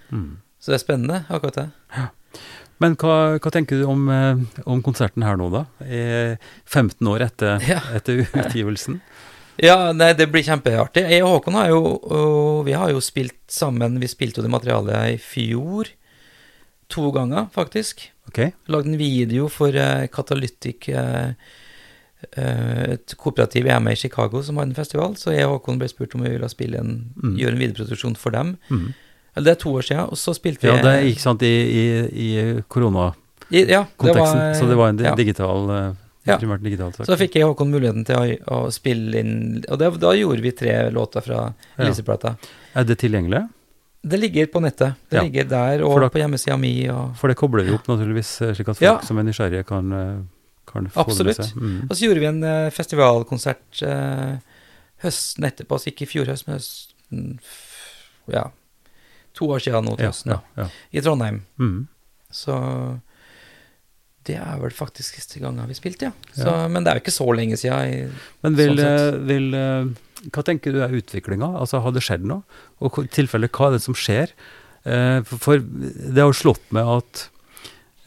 Mm. 0.10 0.38
Så 0.58 0.72
det 0.72 0.80
er 0.80 0.86
spennende, 0.86 1.20
akkurat 1.30 1.60
det. 1.60 1.68
Men 2.82 2.96
hva, 3.02 3.18
hva 3.42 3.52
tenker 3.54 3.80
du 3.82 3.86
om, 3.90 4.08
eh, 4.14 4.42
om 4.70 4.82
konserten 4.86 5.26
her 5.26 5.38
nå, 5.40 5.50
da? 5.54 5.66
Eh, 5.84 6.38
15 6.66 7.12
år 7.12 7.28
etter, 7.28 7.62
Ja. 7.68 7.82
etter 7.98 8.24
utgivelsen? 8.26 9.02
Ja, 9.64 9.92
nei, 9.96 10.12
det 10.14 10.28
blir 10.30 10.44
kjempeartig. 10.46 11.06
Jeg 11.10 11.24
og 11.26 11.32
Håkon 11.40 11.56
har 11.58 11.70
jo, 11.72 11.80
vi 12.68 12.76
har 12.78 12.92
jo 12.94 13.00
spilt 13.02 13.40
sammen, 13.50 14.00
vi 14.02 14.08
spilte 14.12 14.40
jo 14.42 14.46
det 14.46 14.52
materialet 14.54 15.16
i 15.16 15.18
fjor. 15.22 15.90
To 16.94 17.10
ganger, 17.12 17.48
faktisk. 17.52 18.06
Ok? 18.30 18.44
Lagde 18.72 18.92
en 18.94 19.00
video 19.00 19.48
for 19.52 19.74
uh, 19.76 20.06
Catalytic 20.14 20.88
eh, 20.94 21.34
et 22.38 23.14
kooperativ 23.20 23.68
hjemme 23.70 23.92
i 23.94 24.00
Chicago 24.00 24.40
som 24.44 24.58
har 24.58 24.66
en 24.70 24.76
festival. 24.78 25.16
Så 25.20 25.34
jeg 25.36 25.46
og 25.48 25.58
Håkon 25.60 25.78
ble 25.82 25.90
spurt 25.92 26.16
om 26.18 26.24
vi 26.26 26.32
ville 26.36 26.50
spille 26.50 26.80
en, 26.80 26.94
Mm. 27.18 27.36
gjøre 27.38 27.54
en 27.58 27.60
videoproduksjon 27.62 28.16
for 28.18 28.32
dem. 28.32 28.56
Mm. 28.70 28.94
Eller 29.36 29.46
det 29.46 29.52
er 29.58 29.62
to 29.64 29.74
år 29.78 29.82
siden, 29.86 30.08
og 30.10 30.18
så 30.18 30.34
spilte 30.34 30.62
vi 30.66 30.72
Ja, 30.72 30.82
det 30.82 30.94
er 30.96 31.06
ikke 31.12 31.22
sant 31.22 31.42
i, 31.46 31.54
i, 31.82 31.84
i 32.10 32.62
koronakonteksten, 32.68 33.70
Ja, 33.70 34.54
så 34.58 34.66
det 34.70 34.78
var 34.80 34.90
en 34.90 34.98
ja. 35.04 35.14
digital, 35.16 35.70
eh, 35.70 35.94
Ja. 36.28 36.38
primært. 36.38 36.98
Så 37.08 37.18
fikk 37.18 37.36
jeg 37.36 37.46
og 37.46 37.56
Håkon 37.56 37.72
muligheten 37.72 38.06
til 38.06 38.16
å, 38.16 38.26
å 38.48 38.72
spille 38.74 39.20
inn 39.20 39.64
Og 39.70 39.80
det, 39.80 39.92
da 40.02 40.12
gjorde 40.18 40.42
vi 40.44 40.52
tre 40.52 40.90
låter 40.92 41.22
fra 41.24 41.54
Ja. 41.78 42.36
Er 42.76 42.84
det 42.84 42.98
tilgjengelig? 43.00 43.48
Det 44.08 44.20
ligger 44.20 44.46
på 44.48 44.62
nettet. 44.62 44.96
Det 45.10 45.18
Ja. 45.18 45.24
ligger 45.24 45.48
der, 45.50 45.84
og 45.84 46.02
da- 46.02 46.10
på 46.10 46.20
hjemmesida 46.20 46.58
mi. 46.60 46.88
Og, 46.90 47.16
For 47.18 47.28
det 47.28 47.38
kobler 47.38 47.64
vi 47.66 47.74
opp 47.74 47.88
naturligvis, 47.88 48.42
eh, 48.42 48.54
slik 48.54 48.70
at 48.70 48.78
folk 48.78 48.82
Ja. 48.82 49.00
som 49.02 49.18
er 49.18 49.24
nysgjerrige 49.24 49.66
kan, 49.66 49.92
eh, 49.92 50.22
kan 50.66 50.88
få 50.88 51.06
Absolutt. 51.06 51.38
det 51.38 51.38
med 51.38 51.46
seg. 51.46 51.56
Mm. 51.56 51.82
og 51.90 51.98
så 51.98 52.06
gjorde 52.06 52.20
vi 52.20 52.26
en 52.26 52.44
uh, 52.44 52.70
festivalkonsert 52.70 53.82
uh, 53.84 54.38
høsten 55.04 55.44
etterpå, 55.46 55.72
altså 55.78 55.92
ikke 55.92 56.04
i 56.04 56.06
fjor 56.06 56.26
høst, 56.28 56.48
men 56.48 56.58
høsten 56.60 57.40
Ja, 58.28 58.50
to 59.34 59.46
år 59.48 59.60
siden 59.64 59.86
nå 59.86 59.96
til 59.98 60.08
høsten, 60.08 60.32
ja, 60.32 60.40
ja. 60.58 60.68
i 60.92 61.00
Trondheim. 61.00 61.42
Mm. 61.58 61.88
Så 62.32 63.00
det 64.28 64.36
er 64.40 64.60
vel 64.62 64.74
faktisk 64.76 65.18
siste 65.18 65.40
gang 65.44 65.58
vi 65.70 65.78
spilte, 65.78 66.10
ja. 66.10 66.34
Så, 66.34 66.48
Ja. 66.48 66.68
Men 66.72 66.84
det 66.84 66.92
er 66.92 67.00
jo 67.00 67.06
ikke 67.06 67.16
så 67.16 67.28
lenge 67.36 67.58
siden. 67.60 67.88
I, 67.88 68.36
Men 68.44 68.60
vil, 68.60 68.76
Sånn 68.78 69.16
eh, 69.16 69.20
vil 69.30 69.48
eh, 69.58 70.30
Hva 70.34 70.44
tenker 70.44 70.74
du 70.74 70.82
er 70.84 70.96
utviklinga? 70.98 71.50
Altså, 71.62 71.82
har 71.84 71.96
det 71.96 72.04
skjedd 72.06 72.28
noe? 72.28 72.44
Og 72.82 73.00
i 73.04 73.08
tilfelle, 73.08 73.50
hva 73.50 73.70
er 73.70 73.78
det 73.78 73.84
som 73.86 73.98
skjer? 73.98 74.34
Eh, 74.84 75.22
for, 75.24 75.64
det 75.64 76.22
har 76.22 76.36
slått 76.36 76.64
meg 76.76 76.88
at 76.98 77.28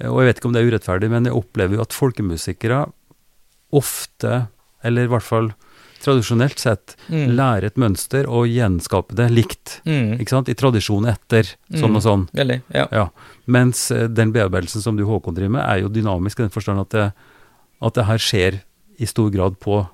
Og 0.07 0.23
jeg 0.23 0.31
vet 0.31 0.41
ikke 0.41 0.51
om 0.51 0.57
det 0.57 0.63
er 0.63 0.71
urettferdig, 0.73 1.11
men 1.13 1.29
jeg 1.29 1.37
opplever 1.37 1.77
jo 1.77 1.85
at 1.85 1.97
folkemusikere 1.97 2.87
ofte 3.77 4.47
eller 4.83 5.07
i 5.07 5.11
hvert 5.13 5.25
fall 5.27 5.51
tradisjonelt 6.01 6.59
sett, 6.59 6.97
Mm. 7.11 7.35
lære 7.37 7.65
et 7.71 7.77
mønster 7.77 8.27
og 8.29 8.47
gjenskape 8.49 9.15
det 9.15 9.31
likt. 9.31 9.81
Mm. 9.85 10.19
Ikke 10.21 10.29
sant? 10.31 10.49
I 10.49 10.55
tradisjon 10.55 11.07
etter, 11.07 11.45
sånn 11.73 11.91
Mm. 11.93 11.97
og 11.97 12.03
sånn. 12.03 12.29
Veldig. 12.35 12.63
Ja. 12.75 12.87
Ja. 12.93 13.09
Mens 13.47 13.91
eh, 13.91 14.07
den 14.09 14.33
bearbeidelsen 14.33 14.81
som 14.83 14.97
du 14.97 15.05
Håkon 15.05 15.35
driver 15.35 15.51
med, 15.51 15.63
er 15.69 15.81
jo 15.83 15.89
dynamisk 15.89 16.41
i 16.41 16.43
den 16.45 16.51
forstand 16.51 16.81
at 16.81 16.91
det, 16.91 17.13
at 17.83 17.95
det 17.95 18.05
her 18.07 18.19
skjer 18.19 18.61
i 18.99 19.05
stor 19.07 19.31
grad 19.31 19.59
på, 19.61 19.89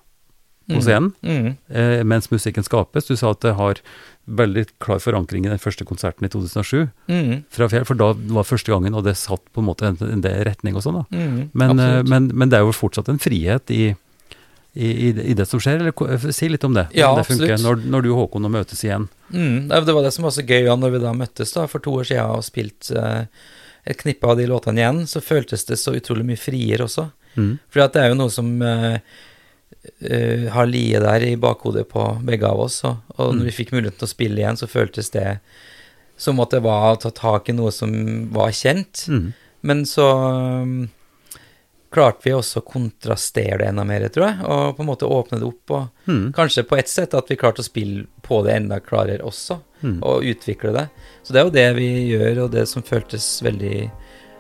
på 0.69 0.75
Mm. 0.77 0.83
scenen, 0.83 1.12
Mm. 1.23 1.57
eh, 1.71 2.03
mens 2.03 2.29
musikken 2.31 2.64
skapes. 2.64 3.07
Du 3.07 3.14
sa 3.16 3.31
at 3.31 3.40
det 3.40 3.55
har 3.55 3.75
veldig 4.29 4.66
klar 4.81 4.99
forankring 4.99 5.47
i 5.47 5.49
den 5.49 5.59
første 5.59 5.85
konserten 5.87 6.25
i 6.25 6.29
2007 6.29 6.90
Mm. 7.09 7.45
fra 7.49 7.69
Fjell, 7.69 7.85
for 7.87 7.95
da 7.95 8.12
var 8.12 8.42
første 8.42 8.66
gangen, 8.73 8.92
og 8.95 9.05
det 9.05 9.14
satt 9.16 9.40
på 9.55 9.59
en 9.59 9.66
måte 9.66 9.83
en, 9.87 9.97
en 10.11 10.23
retning 10.23 10.75
og 10.75 10.83
sånn, 10.83 10.95
da. 11.09 11.16
Mm. 11.16 11.51
Men, 11.55 11.79
eh, 11.79 12.03
men, 12.03 12.31
men 12.35 12.49
det 12.49 12.59
er 12.59 12.64
jo 12.66 12.73
fortsatt 12.73 13.09
en 13.09 13.19
frihet 13.19 13.71
i, 13.71 13.95
i, 14.76 14.88
i, 15.08 15.12
det- 15.16 15.24
i 15.32 15.34
det 15.38 15.46
som 15.48 15.60
skjer, 15.62 15.80
eller 15.80 16.12
eh, 16.12 16.26
si 16.36 16.48
litt 16.52 16.64
om 16.68 16.74
det. 16.76 16.86
Ja, 16.94 17.14
det 17.16 17.24
funker 17.30 17.56
når, 17.64 17.82
når 17.88 18.02
du 18.04 18.10
og 18.12 18.18
Håkon 18.22 18.44
nå 18.44 18.50
møtes 18.52 18.82
igjen. 18.84 19.08
Mm, 19.32 19.68
det 19.72 19.94
var 19.96 20.02
det 20.04 20.12
som 20.14 20.26
var 20.28 20.34
så 20.36 20.44
gøy, 20.46 20.66
ja, 20.68 20.74
når 20.76 20.92
vi 20.96 21.04
da 21.06 21.12
møttes 21.16 21.52
da, 21.56 21.64
for 21.70 21.80
to 21.84 21.94
år 22.00 22.04
siden 22.10 22.34
og 22.36 22.44
spilte 22.46 23.00
eh, 23.00 23.46
et 23.86 23.96
knippe 24.02 24.28
av 24.28 24.36
de 24.36 24.46
låtene 24.50 24.82
igjen, 24.84 25.00
så 25.08 25.22
føltes 25.24 25.64
det 25.68 25.78
så 25.80 25.94
utrolig 25.96 26.26
mye 26.28 26.38
friere 26.40 26.84
også. 26.88 27.08
Mm. 27.36 27.54
For 27.70 27.86
det 27.88 28.02
er 28.04 28.12
jo 28.12 28.20
noe 28.20 28.32
som 28.34 28.52
eh, 28.62 29.00
Uh, 30.02 30.48
har 30.50 30.66
liet 30.66 31.02
der 31.04 31.22
i 31.22 31.36
bakhodet 31.38 31.84
på 31.92 32.02
begge 32.26 32.48
av 32.48 32.58
oss, 32.64 32.80
og, 32.88 32.96
og 33.16 33.28
Mm. 33.32 33.36
når 33.38 33.44
vi 33.46 33.52
fikk 33.54 33.68
muligheten 33.70 33.98
til 34.00 34.06
å 34.08 34.10
spille 34.10 34.40
igjen, 34.40 34.56
så 34.58 34.66
føltes 34.66 35.10
det 35.14 35.38
som 36.18 36.40
at 36.42 36.50
det 36.50 36.62
var 36.64 36.96
å 36.96 36.98
ta 36.98 37.10
tak 37.14 37.48
i 37.48 37.54
noe 37.54 37.70
som 37.70 37.92
var 38.34 38.50
kjent. 38.50 39.04
Mm. 39.06 39.28
Men 39.62 39.84
så 39.86 40.06
um, 40.62 40.88
klarte 41.96 42.24
vi 42.28 42.35
også 42.37 42.61
å 42.61 42.66
kontrastere 42.68 43.59
det 43.62 43.68
enda 43.72 43.85
mer, 43.88 44.04
tror 44.12 44.26
jeg, 44.28 44.44
og 44.44 44.76
på 44.76 44.85
en 44.85 44.88
måte 44.90 45.09
åpne 45.09 45.40
det 45.40 45.48
opp, 45.48 45.70
og 45.70 45.88
Mm. 46.06 46.32
kanskje 46.37 46.62
på 46.68 46.76
ett 46.78 46.88
sett 46.92 47.14
at 47.16 47.28
vi 47.32 47.37
klarte 47.40 47.64
å 47.64 47.66
spille 47.66 48.04
på 48.22 48.42
det 48.44 48.52
enda 48.59 48.78
klarere 48.80 49.24
også 49.24 49.56
Mm. 49.82 49.98
og 50.02 50.22
utvikle 50.22 50.72
det. 50.76 50.88
Så 51.22 51.32
det 51.32 51.40
er 51.40 51.44
jo 51.44 51.50
det 51.56 51.66
vi 51.76 51.88
gjør, 52.12 52.44
og 52.44 52.50
det 52.52 52.66
som 52.68 52.82
føltes 52.82 53.40
veldig 53.42 53.90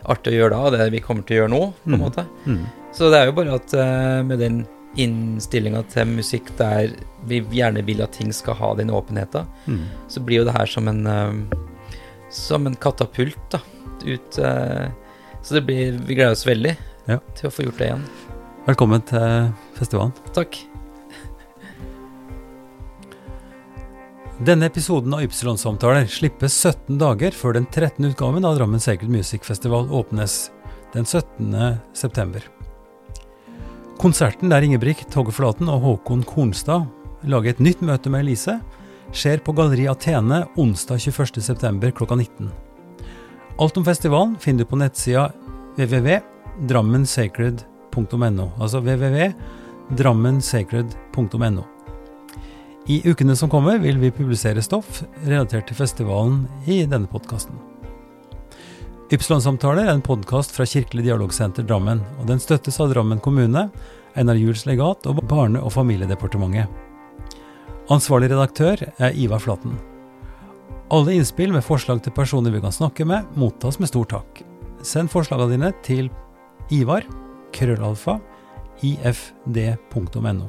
artig 0.06 0.32
å 0.32 0.36
gjøre 0.38 0.50
da, 0.50 0.58
og 0.68 0.72
det 0.76 0.90
vi 0.92 1.00
kommer 1.00 1.26
til 1.26 1.36
å 1.36 1.40
gjøre 1.40 1.50
nå, 1.50 1.62
på 1.84 1.92
en 1.92 1.98
Mm. 1.98 2.04
måte. 2.04 2.26
Mm. 2.46 2.66
Så 2.92 3.10
det 3.10 3.18
er 3.20 3.26
jo 3.26 3.32
bare 3.32 3.54
at 3.54 3.74
uh, 3.74 4.22
med 4.22 4.38
den 4.38 4.66
innstillinga 4.96 5.82
til 5.92 6.06
musikk 6.06 6.48
der 6.56 6.90
vi 7.26 7.40
gjerne 7.42 7.82
vil 7.84 8.00
at 8.02 8.12
ting 8.16 8.32
skal 8.32 8.54
ha 8.54 8.74
den 8.74 8.88
åpenheten, 8.90 9.46
Mm. 9.66 9.84
så 10.08 10.20
blir 10.24 10.38
jo 10.38 10.44
det 10.44 10.54
her 10.56 10.66
som 10.66 10.88
en 10.88 11.06
uh, 11.06 11.56
som 12.30 12.66
en 12.66 12.74
katapult, 12.76 13.36
da, 13.50 13.58
ut 14.04 14.38
uh, 14.38 14.88
Så 15.42 15.54
det 15.54 15.66
blir 15.66 15.92
Vi 16.06 16.14
gleder 16.16 16.32
oss 16.32 16.44
veldig 16.46 16.76
Ja. 17.06 17.20
til 17.38 17.48
å 17.48 17.52
få 17.54 17.66
gjort 17.66 17.78
det 17.78 17.90
igjen. 17.90 18.06
Velkommen 18.66 19.04
til 19.06 19.52
festivalen. 19.76 20.14
Takk. 20.34 20.58
Denne 24.36 24.66
episoden 24.68 25.14
av 25.16 25.22
Ypsilon-samtaler 25.24 26.10
slippes 26.12 26.52
17 26.60 26.98
dager 27.00 27.32
før 27.32 27.56
den 27.56 27.64
13. 27.70 28.10
utgaven 28.10 28.44
av 28.44 28.58
Drammen 28.58 28.82
Sacred 28.82 29.08
Music 29.08 29.46
Festival 29.46 29.88
åpnes 29.88 30.50
den 30.92 31.06
17. 31.06 31.78
september. 31.96 32.44
Konserten 33.96 34.52
der 34.52 34.66
Ingebrigt 34.66 35.08
Toggeflaten 35.14 35.70
og 35.72 35.80
Håkon 35.86 36.26
Kornstad 36.28 36.84
lager 37.24 37.54
et 37.54 37.62
nytt 37.64 37.80
møte 37.80 38.12
med 38.12 38.26
Elise, 38.26 38.58
skjer 39.16 39.40
på 39.40 39.54
Galleri 39.56 39.86
Athene 39.88 40.42
onsdag 40.60 41.00
21. 41.06 41.40
september 41.40 41.94
klokka 41.96 42.18
19. 42.18 42.50
Alt 43.62 43.78
om 43.80 43.86
festivalen 43.86 44.36
finner 44.42 44.66
du 44.66 44.68
på 44.68 44.82
nettsida 44.82 45.30
www.drammensacred.no, 46.56 48.50
altså 48.58 48.80
www.drammensacred.no. 48.80 51.64
I 52.86 53.10
ukene 53.10 53.36
som 53.36 53.50
kommer 53.50 53.78
vil 53.82 53.98
vi 53.98 54.10
publisere 54.14 54.62
stoff 54.62 55.02
relatert 55.24 55.66
til 55.68 55.76
festivalen 55.76 56.48
i 56.66 56.86
denne 56.86 57.06
podkasten. 57.10 57.54
Ypsilon-samtaler 59.12 59.84
er 59.86 59.92
en 59.94 60.02
podkast 60.02 60.50
fra 60.54 60.66
Kirkelig 60.66 61.04
dialogsenter 61.06 61.62
Drammen, 61.66 62.00
og 62.20 62.26
den 62.30 62.40
støttes 62.42 62.80
av 62.82 62.90
Drammen 62.90 63.20
kommune, 63.22 63.70
Einar 64.16 64.34
Juels 64.38 64.66
legat 64.66 65.06
og 65.06 65.28
Barne- 65.30 65.62
og 65.62 65.72
familiedepartementet. 65.74 66.66
Ansvarlig 67.90 68.30
redaktør 68.32 68.76
er 68.98 69.14
Ivar 69.14 69.38
Flaten. 69.38 69.78
Alle 70.90 71.12
innspill 71.14 71.52
med 71.54 71.64
forslag 71.66 72.02
til 72.02 72.12
personer 72.14 72.50
vi 72.54 72.60
kan 72.62 72.72
snakke 72.74 73.04
med, 73.06 73.22
mottas 73.38 73.78
med 73.78 73.88
stor 73.90 74.06
takk. 74.10 74.42
Send 74.82 75.10
forslagene 75.10 75.50
dine 75.54 75.72
til 75.86 76.10
Ivar, 76.70 77.04
krøllalfa, 77.52 78.18
ifd.no. 78.82 80.48